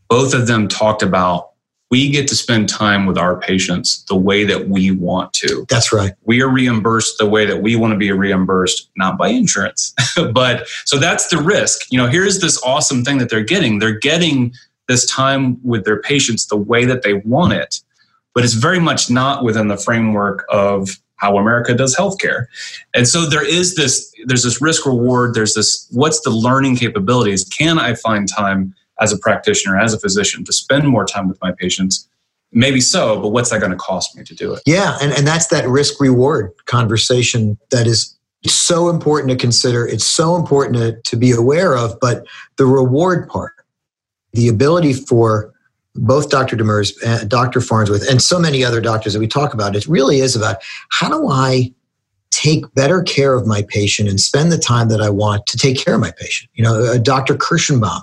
both 0.10 0.34
of 0.34 0.48
them 0.48 0.68
talked 0.68 1.02
about 1.02 1.52
we 1.90 2.10
get 2.10 2.28
to 2.28 2.36
spend 2.36 2.68
time 2.68 3.06
with 3.06 3.18
our 3.18 3.40
patients 3.40 4.04
the 4.10 4.16
way 4.16 4.44
that 4.44 4.68
we 4.68 4.92
want 4.92 5.32
to. 5.34 5.66
That's 5.70 5.94
right. 5.94 6.14
We 6.26 6.42
are 6.42 6.50
reimbursed 6.50 7.18
the 7.18 7.26
way 7.26 7.46
that 7.46 7.62
we 7.62 7.76
want 7.76 7.94
to 7.94 7.98
be 7.98 8.12
reimbursed, 8.12 8.90
not 8.98 9.18
by 9.18 9.30
insurance. 9.30 9.94
but 10.34 10.68
so 10.86 10.98
that's 10.98 11.30
the 11.30 11.38
risk. 11.38 11.86
You 11.90 11.98
know, 11.98 12.08
here's 12.08 12.42
this 12.42 12.62
awesome 12.62 13.06
thing 13.06 13.20
that 13.20 13.30
they're 13.30 13.44
getting. 13.44 13.80
They're 13.80 13.98
getting 13.98 14.54
this 14.88 15.10
time 15.10 15.60
with 15.64 15.86
their 15.86 16.02
patients 16.02 16.46
the 16.48 16.58
way 16.58 16.86
that 16.86 17.04
they 17.04 17.14
want 17.14 17.54
it, 17.54 17.82
but 18.34 18.44
it's 18.44 18.54
very 18.54 18.80
much 18.80 19.10
not 19.10 19.44
within 19.44 19.68
the 19.68 19.78
framework 19.78 20.46
of 20.50 21.00
how 21.18 21.38
America 21.38 21.74
does 21.74 21.96
healthcare. 21.96 22.46
And 22.96 23.08
so 23.08 23.26
there 23.26 23.46
is 23.46 23.76
this 23.76 24.12
there's 24.26 24.44
this 24.44 24.62
risk 24.62 24.86
reward, 24.86 25.34
there's 25.34 25.54
this 25.54 25.88
what's 25.92 26.22
the 26.22 26.30
learning 26.30 26.78
capabilities? 26.78 27.44
Can 27.44 27.78
I 27.78 27.94
find 27.94 28.28
time 28.28 28.74
as 29.00 29.12
a 29.12 29.18
practitioner, 29.18 29.78
as 29.78 29.94
a 29.94 30.00
physician, 30.00 30.44
to 30.46 30.54
spend 30.54 30.88
more 30.88 31.06
time 31.06 31.28
with 31.28 31.40
my 31.42 31.52
patients? 31.52 32.08
Maybe 32.54 32.80
so, 32.80 33.20
but 33.20 33.30
what's 33.30 33.50
that 33.50 33.60
going 33.60 33.74
to 33.74 33.78
cost 33.78 34.16
me 34.16 34.24
to 34.24 34.34
do 34.34 34.54
it? 34.54 34.62
Yeah, 34.66 34.98
and, 35.02 35.12
and 35.12 35.28
that's 35.28 35.48
that 35.48 35.68
risk 35.68 36.00
reward 36.00 36.52
conversation 36.66 37.58
that 37.72 37.88
is 37.88 38.18
so 38.46 38.90
important 38.90 39.32
to 39.32 39.36
consider. 39.36 39.86
It's 39.86 40.06
so 40.06 40.36
important 40.36 40.78
to, 40.78 41.02
to 41.02 41.18
be 41.18 41.32
aware 41.32 41.76
of, 41.76 42.00
but 42.00 42.26
the 42.56 42.66
reward 42.66 43.28
part, 43.28 43.54
the 44.32 44.48
ability 44.48 44.94
for 44.94 45.54
both 45.98 46.30
Dr. 46.30 46.56
Demers, 46.56 46.94
uh, 47.06 47.24
Dr. 47.26 47.62
Farnsworth, 47.62 48.08
and 48.10 48.22
so 48.22 48.40
many 48.40 48.64
other 48.64 48.82
doctors 48.82 49.14
that 49.14 49.20
we 49.20 49.28
talk 49.28 49.54
about, 49.54 49.76
it 49.76 49.86
really 49.88 50.20
is 50.20 50.36
about 50.36 50.58
how 50.90 51.10
do 51.10 51.30
I 51.30 51.74
take 52.30 52.72
better 52.74 53.02
care 53.02 53.34
of 53.34 53.48
my 53.48 53.64
patient 53.68 54.08
and 54.10 54.20
spend 54.20 54.52
the 54.52 54.58
time 54.58 54.90
that 54.90 55.02
I 55.02 55.10
want 55.10 55.46
to 55.48 55.58
take 55.58 55.78
care 55.78 55.96
of 55.96 56.02
my 56.02 56.12
patient. 56.12 56.52
You 56.54 56.64
know, 56.64 56.84
uh, 56.84 56.98
Dr. 56.98 57.36
Kirschenbaum 57.36 58.02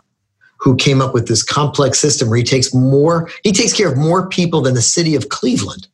who 0.65 0.75
came 0.77 1.03
up 1.03 1.13
with 1.13 1.29
this 1.29 1.43
complex 1.43 1.99
system 1.99 2.31
where 2.31 2.39
he 2.39 2.43
takes 2.43 2.73
more, 2.73 3.29
he 3.43 3.53
takes 3.53 3.75
care 3.75 3.87
of 3.87 3.99
more 3.99 4.27
people 4.31 4.63
than 4.63 4.73
the 4.73 4.81
city 4.81 5.15
of 5.15 5.29
Cleveland, 5.29 5.87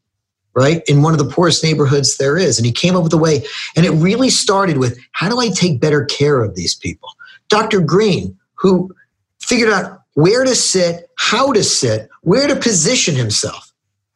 right? 0.55 0.83
In 0.87 1.03
one 1.03 1.13
of 1.13 1.19
the 1.19 1.29
poorest 1.29 1.65
neighborhoods 1.65 2.19
there 2.19 2.39
is. 2.39 2.57
And 2.57 2.65
he 2.65 2.71
came 2.71 2.95
up 2.95 3.03
with 3.03 3.13
a 3.13 3.19
way, 3.19 3.45
and 3.75 3.85
it 3.85 3.91
really 3.91 4.31
started 4.31 4.79
with 4.79 4.97
how 5.11 5.29
do 5.29 5.41
I 5.41 5.49
take 5.49 5.81
better 5.81 6.05
care 6.05 6.41
of 6.41 6.55
these 6.55 6.77
people? 6.77 7.09
Dr. 7.49 7.81
Green, 7.81 8.39
who 8.55 8.95
figured 9.41 9.71
out 9.71 10.00
where 10.15 10.45
to 10.45 10.55
sit, 10.55 11.11
how 11.19 11.53
to 11.53 11.63
sit, 11.63 12.09
where 12.23 12.49
to 12.49 12.57
position 12.57 13.15
himself 13.15 13.73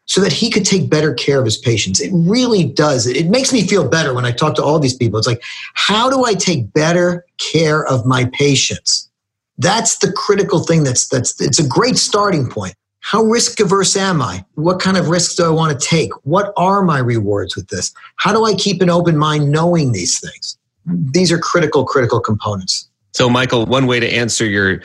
so 0.06 0.20
that 0.20 0.32
he 0.32 0.50
could 0.50 0.64
take 0.64 0.90
better 0.90 1.14
care 1.14 1.38
of 1.38 1.44
his 1.44 1.56
patients. 1.56 2.00
It 2.00 2.10
really 2.12 2.64
does. 2.64 3.06
It 3.06 3.28
makes 3.28 3.52
me 3.52 3.66
feel 3.66 3.88
better 3.88 4.12
when 4.12 4.26
I 4.26 4.32
talk 4.32 4.54
to 4.56 4.62
all 4.62 4.78
these 4.78 4.94
people. 4.94 5.18
It's 5.18 5.26
like, 5.26 5.42
how 5.74 6.10
do 6.10 6.24
I 6.24 6.34
take 6.34 6.72
better 6.72 7.24
care 7.38 7.86
of 7.86 8.04
my 8.04 8.26
patients? 8.32 9.08
That's 9.56 9.98
the 9.98 10.12
critical 10.12 10.60
thing 10.60 10.84
that's 10.84 11.08
that's 11.08 11.40
it's 11.40 11.58
a 11.58 11.66
great 11.66 11.96
starting 11.96 12.50
point. 12.50 12.74
How 13.00 13.22
risk 13.22 13.60
averse 13.60 13.96
am 13.96 14.20
I? 14.22 14.44
What 14.54 14.80
kind 14.80 14.96
of 14.96 15.08
risks 15.10 15.34
do 15.36 15.44
I 15.44 15.50
want 15.50 15.78
to 15.78 15.86
take? 15.86 16.10
What 16.24 16.52
are 16.56 16.82
my 16.82 16.98
rewards 16.98 17.54
with 17.54 17.68
this? 17.68 17.92
How 18.16 18.32
do 18.32 18.46
I 18.46 18.54
keep 18.54 18.80
an 18.82 18.90
open 18.90 19.16
mind 19.16 19.50
knowing 19.52 19.92
these 19.92 20.18
things? 20.18 20.58
These 20.86 21.30
are 21.30 21.38
critical, 21.38 21.84
critical 21.84 22.18
components. 22.18 22.88
So, 23.12 23.28
Michael, 23.28 23.66
one 23.66 23.86
way 23.86 24.00
to 24.00 24.10
answer 24.10 24.44
your 24.44 24.80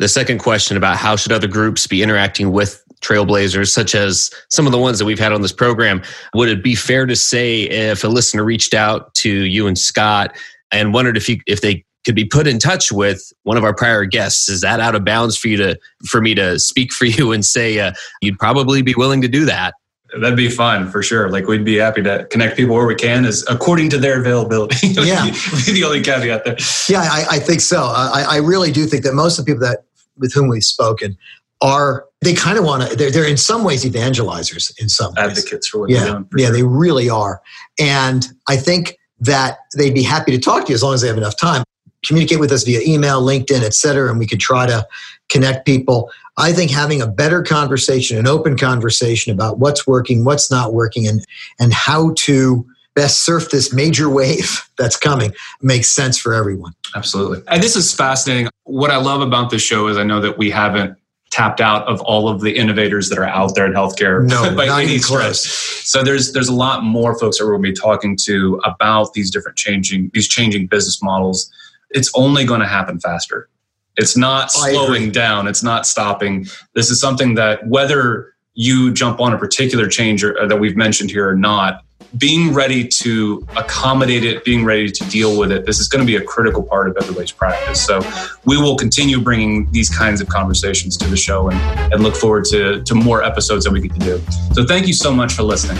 the 0.00 0.08
second 0.08 0.38
question 0.38 0.76
about 0.78 0.96
how 0.96 1.14
should 1.14 1.30
other 1.30 1.46
groups 1.46 1.86
be 1.86 2.02
interacting 2.02 2.52
with 2.52 2.82
trailblazers, 3.02 3.68
such 3.68 3.94
as 3.94 4.30
some 4.48 4.66
of 4.66 4.72
the 4.72 4.78
ones 4.78 4.98
that 4.98 5.04
we've 5.04 5.18
had 5.18 5.32
on 5.32 5.42
this 5.42 5.52
program, 5.52 6.02
would 6.34 6.48
it 6.48 6.64
be 6.64 6.74
fair 6.74 7.04
to 7.04 7.14
say 7.14 7.62
if 7.64 8.02
a 8.02 8.08
listener 8.08 8.42
reached 8.42 8.72
out 8.72 9.14
to 9.14 9.30
you 9.30 9.66
and 9.66 9.78
Scott 9.78 10.34
and 10.72 10.94
wondered 10.94 11.16
if 11.16 11.28
you 11.28 11.38
if 11.46 11.60
they 11.60 11.84
could 12.06 12.14
be 12.14 12.24
put 12.24 12.46
in 12.46 12.58
touch 12.58 12.90
with 12.90 13.30
one 13.42 13.58
of 13.58 13.64
our 13.64 13.74
prior 13.74 14.06
guests. 14.06 14.48
Is 14.48 14.62
that 14.62 14.80
out 14.80 14.94
of 14.94 15.04
bounds 15.04 15.36
for 15.36 15.48
you 15.48 15.58
to 15.58 15.78
for 16.06 16.22
me 16.22 16.34
to 16.34 16.58
speak 16.58 16.92
for 16.92 17.04
you 17.06 17.32
and 17.32 17.44
say 17.44 17.78
uh, 17.78 17.92
you'd 18.22 18.38
probably 18.38 18.80
be 18.80 18.94
willing 18.94 19.20
to 19.20 19.28
do 19.28 19.44
that? 19.44 19.74
That'd 20.18 20.36
be 20.36 20.50
fun 20.50 20.90
for 20.90 21.02
sure. 21.02 21.30
Like 21.30 21.46
we'd 21.46 21.64
be 21.64 21.76
happy 21.76 22.02
to 22.02 22.26
connect 22.30 22.56
people 22.56 22.74
where 22.74 22.86
we 22.86 22.96
can, 22.96 23.24
is 23.24 23.46
according 23.48 23.90
to 23.90 23.98
their 23.98 24.20
availability. 24.20 24.88
Yeah, 25.00 25.24
be 25.66 25.72
the 25.72 25.84
only 25.84 26.02
caveat 26.02 26.44
there. 26.44 26.56
Yeah, 26.88 27.02
I, 27.02 27.26
I 27.30 27.38
think 27.38 27.60
so. 27.60 27.84
I, 27.84 28.24
I 28.28 28.36
really 28.36 28.72
do 28.72 28.86
think 28.86 29.04
that 29.04 29.14
most 29.14 29.38
of 29.38 29.44
the 29.44 29.52
people 29.52 29.66
that 29.66 29.84
with 30.20 30.32
whom 30.32 30.48
we've 30.48 30.64
spoken 30.64 31.16
are 31.62 32.06
they 32.22 32.32
kind 32.32 32.58
of 32.58 32.64
want 32.64 32.88
to 32.88 32.96
they're, 32.96 33.10
they're 33.10 33.28
in 33.28 33.36
some 33.36 33.64
ways 33.64 33.84
evangelizers 33.84 34.72
in 34.80 34.88
some 34.88 35.12
ways. 35.14 35.38
advocates 35.38 35.66
for 35.66 35.80
what 35.80 35.90
yeah, 35.90 36.00
they're 36.00 36.12
doing 36.12 36.28
yeah 36.36 36.46
sure. 36.46 36.56
they 36.56 36.62
really 36.62 37.10
are 37.10 37.42
and 37.78 38.28
i 38.48 38.56
think 38.56 38.96
that 39.18 39.58
they'd 39.76 39.94
be 39.94 40.02
happy 40.02 40.32
to 40.32 40.38
talk 40.38 40.64
to 40.64 40.70
you 40.70 40.74
as 40.74 40.82
long 40.82 40.94
as 40.94 41.02
they 41.02 41.08
have 41.08 41.18
enough 41.18 41.36
time 41.36 41.64
communicate 42.04 42.40
with 42.40 42.52
us 42.52 42.64
via 42.64 42.80
email, 42.86 43.22
LinkedIn, 43.22 43.62
et 43.62 43.74
cetera, 43.74 44.10
and 44.10 44.18
we 44.18 44.26
could 44.26 44.40
try 44.40 44.66
to 44.66 44.86
connect 45.28 45.66
people. 45.66 46.10
I 46.36 46.52
think 46.52 46.70
having 46.70 47.02
a 47.02 47.06
better 47.06 47.42
conversation, 47.42 48.18
an 48.18 48.26
open 48.26 48.56
conversation 48.56 49.32
about 49.32 49.58
what's 49.58 49.86
working, 49.86 50.24
what's 50.24 50.50
not 50.50 50.72
working, 50.72 51.06
and, 51.06 51.24
and 51.58 51.72
how 51.72 52.14
to 52.18 52.66
best 52.94 53.24
surf 53.24 53.50
this 53.50 53.72
major 53.72 54.08
wave 54.08 54.62
that's 54.78 54.96
coming 54.96 55.32
makes 55.62 55.90
sense 55.90 56.18
for 56.18 56.34
everyone. 56.34 56.74
Absolutely. 56.94 57.42
And 57.48 57.62
this 57.62 57.76
is 57.76 57.94
fascinating. 57.94 58.48
What 58.64 58.90
I 58.90 58.96
love 58.96 59.20
about 59.20 59.50
this 59.50 59.62
show 59.62 59.88
is 59.88 59.96
I 59.96 60.02
know 60.02 60.20
that 60.20 60.38
we 60.38 60.50
haven't 60.50 60.96
tapped 61.30 61.60
out 61.60 61.86
of 61.86 62.00
all 62.00 62.28
of 62.28 62.40
the 62.40 62.56
innovators 62.56 63.08
that 63.08 63.16
are 63.16 63.24
out 63.24 63.54
there 63.54 63.64
in 63.64 63.72
healthcare 63.72 64.26
no, 64.26 64.54
by 64.56 64.82
any 64.82 64.98
stretch. 64.98 65.36
So 65.36 66.02
there's 66.02 66.32
there's 66.32 66.48
a 66.48 66.54
lot 66.54 66.82
more 66.82 67.16
folks 67.18 67.38
that 67.38 67.46
we'll 67.46 67.60
be 67.60 67.72
talking 67.72 68.16
to 68.24 68.60
about 68.64 69.12
these 69.12 69.30
different 69.30 69.56
changing 69.56 70.10
these 70.12 70.26
changing 70.26 70.66
business 70.66 71.00
models 71.00 71.50
it's 71.90 72.10
only 72.14 72.44
going 72.44 72.60
to 72.60 72.66
happen 72.66 72.98
faster. 73.00 73.48
It's 73.96 74.16
not 74.16 74.52
slowing 74.52 75.10
down. 75.10 75.48
It's 75.48 75.62
not 75.62 75.86
stopping. 75.86 76.46
This 76.74 76.90
is 76.90 77.00
something 77.00 77.34
that 77.34 77.66
whether 77.66 78.34
you 78.54 78.92
jump 78.92 79.20
on 79.20 79.32
a 79.32 79.38
particular 79.38 79.88
change 79.88 80.24
or, 80.24 80.46
that 80.46 80.58
we've 80.58 80.76
mentioned 80.76 81.10
here 81.10 81.28
or 81.28 81.36
not, 81.36 81.82
being 82.18 82.52
ready 82.52 82.86
to 82.86 83.46
accommodate 83.56 84.24
it, 84.24 84.44
being 84.44 84.64
ready 84.64 84.90
to 84.90 85.04
deal 85.10 85.38
with 85.38 85.52
it, 85.52 85.66
this 85.66 85.78
is 85.78 85.88
going 85.88 86.04
to 86.04 86.06
be 86.06 86.16
a 86.16 86.24
critical 86.24 86.62
part 86.62 86.88
of 86.88 86.96
everybody's 86.96 87.32
practice. 87.32 87.84
So 87.84 88.00
we 88.44 88.56
will 88.56 88.76
continue 88.76 89.20
bringing 89.20 89.70
these 89.70 89.88
kinds 89.88 90.20
of 90.20 90.28
conversations 90.28 90.96
to 90.98 91.08
the 91.08 91.16
show 91.16 91.50
and, 91.50 91.92
and 91.92 92.02
look 92.02 92.16
forward 92.16 92.44
to, 92.46 92.82
to 92.82 92.94
more 92.94 93.22
episodes 93.22 93.64
that 93.64 93.72
we 93.72 93.80
get 93.80 93.92
to 93.94 94.00
do. 94.00 94.22
So 94.54 94.64
thank 94.64 94.86
you 94.86 94.94
so 94.94 95.12
much 95.12 95.34
for 95.34 95.42
listening. 95.42 95.78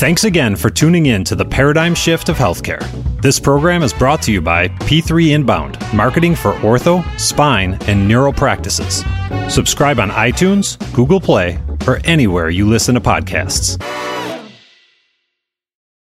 Thanks 0.00 0.24
again 0.24 0.56
for 0.56 0.70
tuning 0.70 1.06
in 1.06 1.24
to 1.24 1.34
the 1.34 1.44
paradigm 1.44 1.94
shift 1.94 2.30
of 2.30 2.38
healthcare. 2.38 2.80
This 3.20 3.38
program 3.38 3.82
is 3.82 3.92
brought 3.92 4.22
to 4.22 4.32
you 4.32 4.40
by 4.40 4.68
P3 4.68 5.32
Inbound, 5.32 5.78
marketing 5.92 6.34
for 6.34 6.54
ortho, 6.54 7.04
spine, 7.20 7.76
and 7.82 8.08
neuro 8.08 8.32
practices. 8.32 9.04
Subscribe 9.52 10.00
on 10.00 10.08
iTunes, 10.08 10.78
Google 10.94 11.20
Play, 11.20 11.58
or 11.86 12.00
anywhere 12.04 12.48
you 12.48 12.68
listen 12.68 12.94
to 12.94 13.00
podcasts. 13.00 13.80